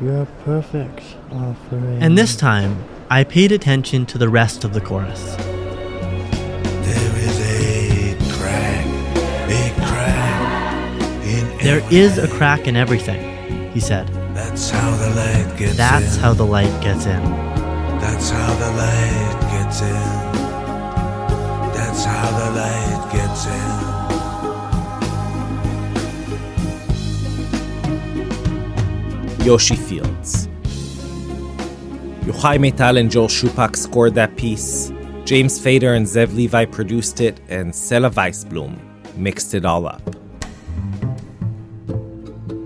your 0.01 0.25
perfect 0.43 1.01
offering. 1.31 2.03
And 2.03 2.17
this 2.17 2.35
time, 2.35 2.83
I 3.09 3.23
paid 3.23 3.53
attention 3.53 4.05
to 4.07 4.17
the 4.17 4.27
rest 4.27 4.65
of 4.65 4.73
the 4.73 4.81
chorus. 4.81 5.35
There 5.37 7.17
is 7.17 7.39
a 7.39 8.17
crack, 8.33 8.85
a 9.47 9.73
crack 9.85 11.01
in 11.23 11.57
There 11.59 11.81
is 11.89 12.17
a 12.17 12.27
crack 12.27 12.67
in 12.67 12.75
everything, 12.75 13.71
he 13.71 13.79
said. 13.79 14.09
That's 14.35 14.69
how 14.69 14.97
the 14.97 15.09
light 15.15 15.57
gets 15.57 15.77
That's 15.77 16.15
in. 16.17 16.21
how 16.21 16.33
the 16.33 16.45
light 16.45 16.81
gets 16.83 17.05
in. 17.05 17.23
That's 18.01 18.29
how 18.29 18.53
the 18.53 18.71
light 18.75 19.39
gets 19.49 19.81
in. 19.81 19.93
That's 21.73 22.03
how 22.03 22.29
the 22.37 22.51
light 22.51 23.11
gets 23.13 23.45
in. 23.47 23.96
Yoshi 29.47 29.77
Fields. 29.77 30.49
Yochai 32.27 32.57
Maital 32.59 32.99
and 32.99 33.09
Joel 33.09 33.29
Shupack 33.29 33.77
scored 33.77 34.13
that 34.15 34.35
piece. 34.35 34.91
James 35.23 35.57
Fader 35.57 35.93
and 35.93 36.05
Zev 36.05 36.35
Levi 36.35 36.65
produced 36.65 37.21
it, 37.21 37.39
and 37.47 37.71
Sela 37.71 38.11
Waisblum 38.11 38.77
mixed 39.15 39.53
it 39.53 39.63
all 39.63 39.87
up. 39.87 40.01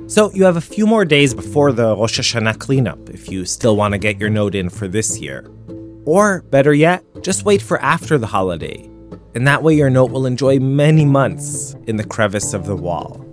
So 0.08 0.32
you 0.34 0.44
have 0.46 0.58
a 0.58 0.62
few 0.76 0.88
more 0.88 1.06
days 1.06 1.36
before 1.36 1.72
the 1.72 1.96
Rosh 1.96 2.20
Hashanah 2.20 2.58
cleanup 2.58 3.12
if 3.12 3.30
you 3.30 3.46
still 3.46 3.76
want 3.76 3.92
to 3.92 4.00
get 4.00 4.20
your 4.20 4.32
note 4.32 4.56
in 4.56 4.68
for 4.68 4.88
this 4.88 5.20
year. 5.20 5.48
Or, 6.06 6.42
better 6.50 6.74
yet, 6.74 7.04
just 7.22 7.46
wait 7.46 7.62
for 7.62 7.80
after 7.80 8.18
the 8.18 8.26
holiday, 8.26 8.90
and 9.36 9.48
that 9.48 9.62
way 9.62 9.76
your 9.76 9.92
note 9.92 10.10
will 10.10 10.26
enjoy 10.26 10.58
many 10.58 11.06
months 11.06 11.76
in 11.86 11.98
the 11.98 12.04
crevice 12.04 12.56
of 12.56 12.66
the 12.66 12.76
wall. 12.76 13.24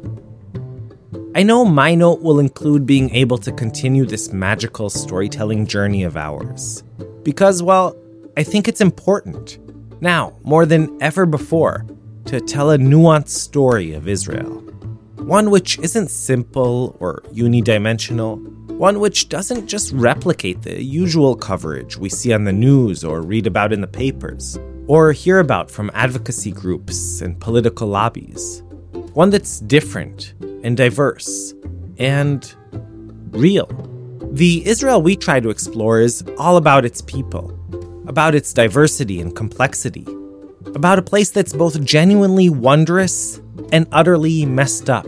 I 1.34 1.42
know 1.42 1.64
my 1.64 1.94
note 1.94 2.22
will 2.22 2.40
include 2.40 2.86
being 2.86 3.14
able 3.14 3.36
to 3.38 3.52
continue 3.52 4.06
this 4.06 4.32
magical 4.32 4.88
storytelling 4.88 5.66
journey 5.66 6.02
of 6.02 6.16
ours. 6.16 6.82
Because, 7.22 7.62
well, 7.62 7.94
I 8.38 8.42
think 8.42 8.66
it's 8.66 8.80
important, 8.80 9.58
now 10.00 10.38
more 10.42 10.64
than 10.64 10.96
ever 11.02 11.26
before, 11.26 11.86
to 12.24 12.40
tell 12.40 12.70
a 12.70 12.78
nuanced 12.78 13.28
story 13.28 13.92
of 13.92 14.08
Israel. 14.08 14.64
One 15.16 15.50
which 15.50 15.78
isn't 15.80 16.10
simple 16.10 16.96
or 16.98 17.22
unidimensional, 17.32 18.38
one 18.78 18.98
which 18.98 19.28
doesn't 19.28 19.66
just 19.66 19.92
replicate 19.92 20.62
the 20.62 20.82
usual 20.82 21.36
coverage 21.36 21.98
we 21.98 22.08
see 22.08 22.32
on 22.32 22.44
the 22.44 22.52
news 22.52 23.04
or 23.04 23.20
read 23.20 23.46
about 23.46 23.72
in 23.72 23.82
the 23.82 23.86
papers, 23.86 24.58
or 24.86 25.12
hear 25.12 25.40
about 25.40 25.70
from 25.70 25.90
advocacy 25.92 26.52
groups 26.52 27.20
and 27.20 27.38
political 27.38 27.86
lobbies. 27.86 28.62
One 29.12 29.28
that's 29.28 29.60
different 29.60 30.32
and 30.62 30.76
diverse 30.76 31.54
and 31.98 32.54
real. 33.30 33.66
The 34.32 34.66
Israel 34.66 35.02
we 35.02 35.16
try 35.16 35.40
to 35.40 35.50
explore 35.50 36.00
is 36.00 36.24
all 36.38 36.56
about 36.56 36.84
its 36.84 37.00
people, 37.02 37.58
about 38.06 38.34
its 38.34 38.52
diversity 38.52 39.20
and 39.20 39.34
complexity, 39.34 40.06
about 40.66 40.98
a 40.98 41.02
place 41.02 41.30
that's 41.30 41.52
both 41.52 41.82
genuinely 41.84 42.50
wondrous 42.50 43.40
and 43.72 43.86
utterly 43.92 44.44
messed 44.44 44.90
up, 44.90 45.06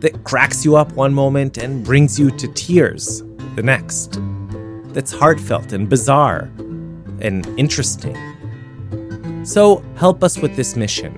that 0.00 0.24
cracks 0.24 0.64
you 0.64 0.76
up 0.76 0.92
one 0.92 1.14
moment 1.14 1.58
and 1.58 1.84
brings 1.84 2.18
you 2.18 2.30
to 2.30 2.48
tears 2.48 3.22
the 3.54 3.62
next, 3.62 4.18
that's 4.92 5.12
heartfelt 5.12 5.72
and 5.72 5.88
bizarre 5.88 6.50
and 7.20 7.46
interesting. 7.58 8.16
So 9.44 9.82
help 9.96 10.22
us 10.24 10.38
with 10.38 10.56
this 10.56 10.76
mission. 10.76 11.16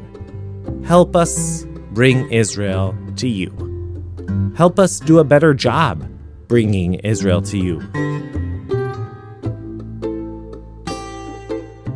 Help 0.86 1.16
us 1.16 1.64
bring 1.92 2.30
Israel 2.30 2.94
to 3.22 3.28
you. 3.28 4.52
Help 4.56 4.78
us 4.78 5.00
do 5.00 5.20
a 5.20 5.24
better 5.24 5.54
job 5.54 6.06
bringing 6.48 6.94
Israel 6.94 7.40
to 7.40 7.56
you. 7.56 7.80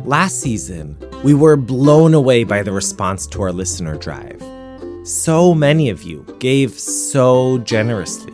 Last 0.05 0.39
season, 0.39 0.97
we 1.25 1.33
were 1.33 1.57
blown 1.57 2.13
away 2.13 2.45
by 2.45 2.63
the 2.63 2.71
response 2.71 3.27
to 3.27 3.41
our 3.41 3.51
listener 3.51 3.97
drive. 3.97 4.41
So 5.03 5.53
many 5.53 5.89
of 5.89 6.03
you 6.03 6.25
gave 6.39 6.71
so 6.71 7.57
generously. 7.59 8.33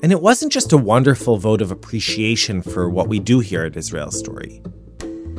And 0.00 0.12
it 0.12 0.22
wasn't 0.22 0.52
just 0.52 0.72
a 0.72 0.78
wonderful 0.78 1.36
vote 1.36 1.60
of 1.60 1.72
appreciation 1.72 2.62
for 2.62 2.88
what 2.88 3.08
we 3.08 3.18
do 3.18 3.40
here 3.40 3.64
at 3.64 3.76
Israel 3.76 4.12
Story. 4.12 4.62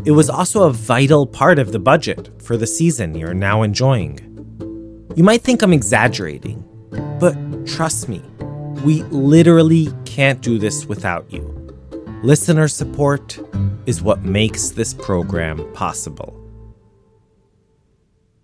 It 0.05 0.11
was 0.11 0.29
also 0.29 0.63
a 0.63 0.73
vital 0.73 1.25
part 1.25 1.57
of 1.57 1.71
the 1.71 1.79
budget 1.79 2.29
for 2.41 2.57
the 2.57 2.67
season 2.67 3.15
you're 3.15 3.33
now 3.33 3.61
enjoying. 3.61 4.28
You 5.19 5.25
might 5.25 5.41
think 5.41 5.61
I'm 5.61 5.73
exaggerating, 5.73 6.63
but 7.19 7.35
trust 7.67 8.07
me, 8.07 8.21
we 8.85 9.03
literally 9.11 9.89
can't 10.05 10.39
do 10.39 10.57
this 10.57 10.85
without 10.85 11.29
you. 11.29 11.43
Listener 12.23 12.69
support 12.69 13.37
is 13.85 14.01
what 14.01 14.23
makes 14.23 14.69
this 14.69 14.93
program 14.93 15.69
possible. 15.73 16.33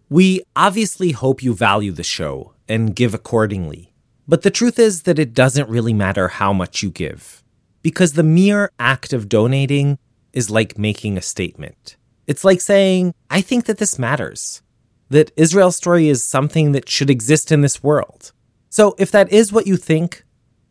We 0.10 0.42
obviously 0.58 1.12
hope 1.12 1.42
you 1.42 1.54
value 1.54 1.94
the 1.94 2.04
show 2.04 2.56
and 2.68 2.94
give 2.94 3.14
accordingly, 3.14 3.94
but 4.28 4.42
the 4.42 4.52
truth 4.52 4.78
is 4.78 5.04
that 5.04 5.18
it 5.18 5.34
doesn't 5.34 5.70
really 5.70 5.94
matter 5.94 6.28
how 6.28 6.52
much 6.52 6.84
you 6.84 6.90
give, 6.90 7.42
because 7.84 8.12
the 8.12 8.22
mere 8.22 8.70
act 8.80 9.14
of 9.14 9.30
donating 9.30 9.98
is 10.34 10.50
like 10.50 10.78
making 10.78 11.18
a 11.18 11.22
statement. 11.22 11.96
It's 12.28 12.44
like 12.44 12.60
saying, 12.60 13.14
I 13.30 13.40
think 13.40 13.64
that 13.68 13.78
this 13.78 13.98
matters, 13.98 14.62
that 15.10 15.32
Israel's 15.36 15.76
story 15.76 16.10
is 16.10 16.24
something 16.24 16.72
that 16.72 16.90
should 16.90 17.10
exist 17.10 17.52
in 17.52 17.62
this 17.62 17.84
world. 17.84 18.32
So 18.70 18.96
if 18.98 19.12
that 19.12 19.32
is 19.32 19.54
what 19.54 19.68
you 19.68 19.78
think, 19.78 20.24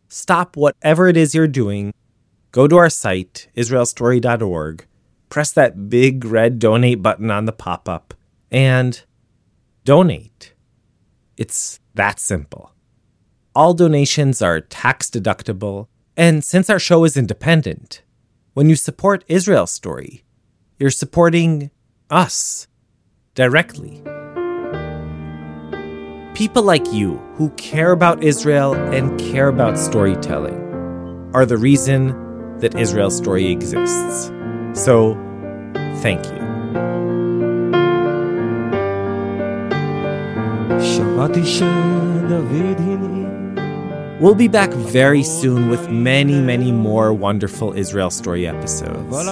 stop 0.09 0.57
whatever 0.57 1.09
it 1.09 1.16
is 1.16 1.35
you're 1.35 1.49
doing, 1.49 1.92
go 2.53 2.68
to 2.68 2.77
our 2.77 2.90
site, 2.90 3.49
israelstory.org, 3.57 4.87
press 5.29 5.53
that 5.53 5.88
big 5.88 6.25
red 6.25 6.59
donate 6.59 7.03
button 7.03 7.31
on 7.31 7.44
the 7.44 7.53
pop 7.53 7.88
up, 7.88 8.14
and 8.51 9.03
donate. 9.85 10.55
It's 11.37 11.81
that 11.94 12.20
simple. 12.20 12.73
All 13.55 13.75
donations 13.75 14.42
are 14.42 14.61
tax 14.61 15.11
deductible, 15.11 15.87
and 16.16 16.44
since 16.44 16.68
our 16.68 16.79
show 16.79 17.05
is 17.05 17.16
independent, 17.16 18.03
when 18.53 18.68
you 18.68 18.77
support 18.77 19.25
Israel 19.27 19.66
Story, 19.66 20.25
you're 20.79 20.90
supporting 20.90 21.70
us 22.11 22.68
directly. 23.35 24.03
People 26.35 26.64
like 26.64 26.92
you 26.92 27.14
who 27.37 27.51
care 27.51 27.92
about 27.92 28.25
Israel 28.25 28.75
and 28.75 29.20
care 29.20 29.47
about 29.47 29.79
storytelling 29.79 31.31
are 31.33 31.47
the 31.47 31.57
reason 31.57 32.09
that 32.59 32.75
Israel 32.75 33.09
Story 33.09 33.53
exists. 33.53 34.33
So, 34.73 35.14
thank 36.03 36.27
you. 36.27 36.42
We'll 44.20 44.35
be 44.35 44.49
back 44.49 44.70
very 44.70 45.23
soon 45.23 45.68
with 45.68 45.88
many, 45.88 46.40
many 46.40 46.73
more 46.73 47.12
wonderful 47.12 47.75
Israel 47.75 48.11
Story 48.11 48.49
episodes. 48.49 49.25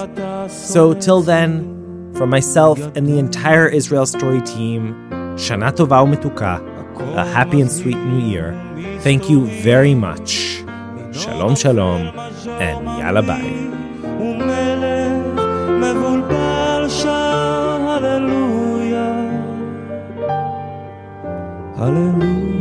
So, 0.53 0.93
till 0.93 1.21
then, 1.21 2.13
from 2.15 2.29
myself 2.29 2.79
and 2.95 3.05
the 3.05 3.17
entire 3.19 3.67
Israel 3.67 4.05
Story 4.05 4.41
team, 4.43 4.93
Shana 5.35 5.73
Tova 5.73 5.99
Umetuka, 6.05 6.72
a 6.99 7.25
happy 7.25 7.61
and 7.61 7.71
sweet 7.71 7.97
new 7.97 8.19
year. 8.19 8.53
Thank 9.01 9.29
you 9.29 9.45
very 9.61 9.95
much. 9.95 10.63
Shalom, 11.11 11.55
shalom, 11.55 12.11
and 12.47 12.85
yalla 12.99 13.21
bye. 13.21 13.73
Hallelujah. 21.75 22.52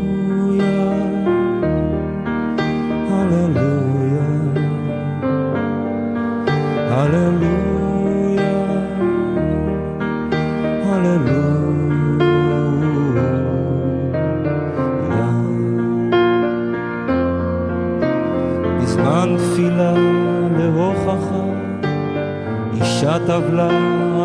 אישה 23.22 23.40
טבלה 23.40 23.68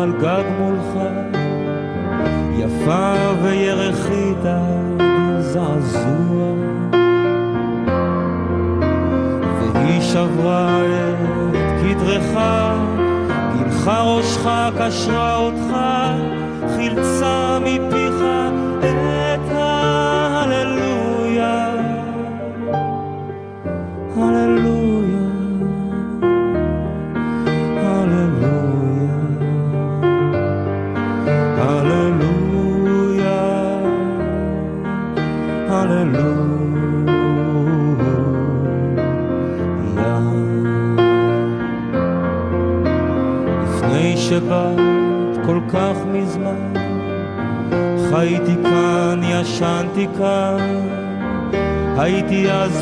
על 0.02 0.12
גג 0.20 0.42
מולך, 0.58 1.04
יפה 2.58 3.14
וירחית 3.42 4.44
עד 4.44 5.40
זעזוע. 5.40 6.54
והיא 9.74 10.00
שברה 10.00 10.80
את 11.50 11.80
כתרך, 11.82 12.38
גילחה 13.56 14.02
ראשך, 14.02 14.48
קשרה 14.78 15.36
אותך, 15.36 15.76
חילצה 16.76 17.58
מפיך 17.60 18.07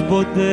ποτέ 0.08 0.45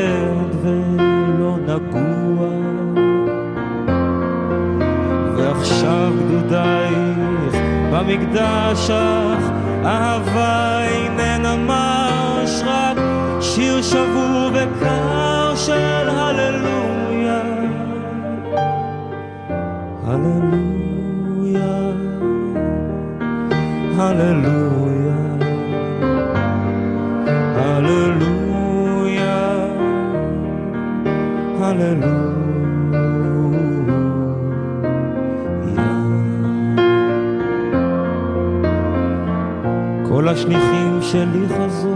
כל 40.08 40.30
השליחים 40.30 41.00
שלי 41.02 41.46
חזרו, 41.50 41.96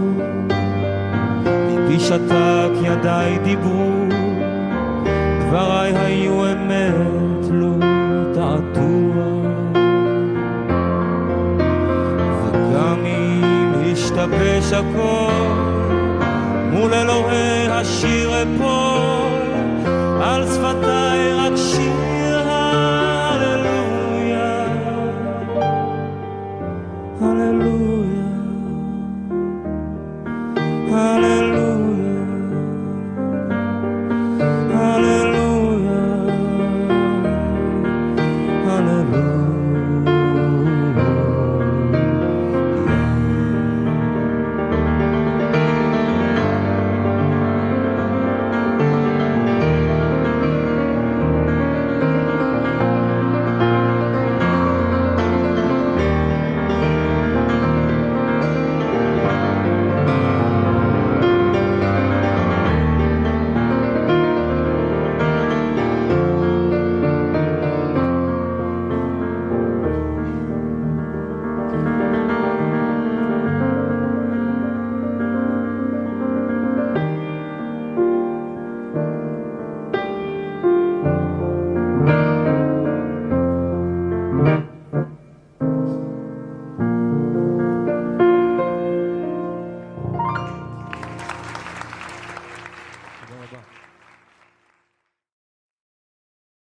ליבי 1.68 2.00
שתק, 2.00 2.70
ידיי 2.82 3.38
דיברו, 3.38 3.90
דבריי 5.40 5.98
היו 5.98 6.52
אמת, 6.52 7.50
לא 7.50 7.72
תעתוע. 8.34 9.24
וגם 12.44 13.06
אם 13.06 13.72
השתבש 13.92 14.72
הכל 14.72 15.48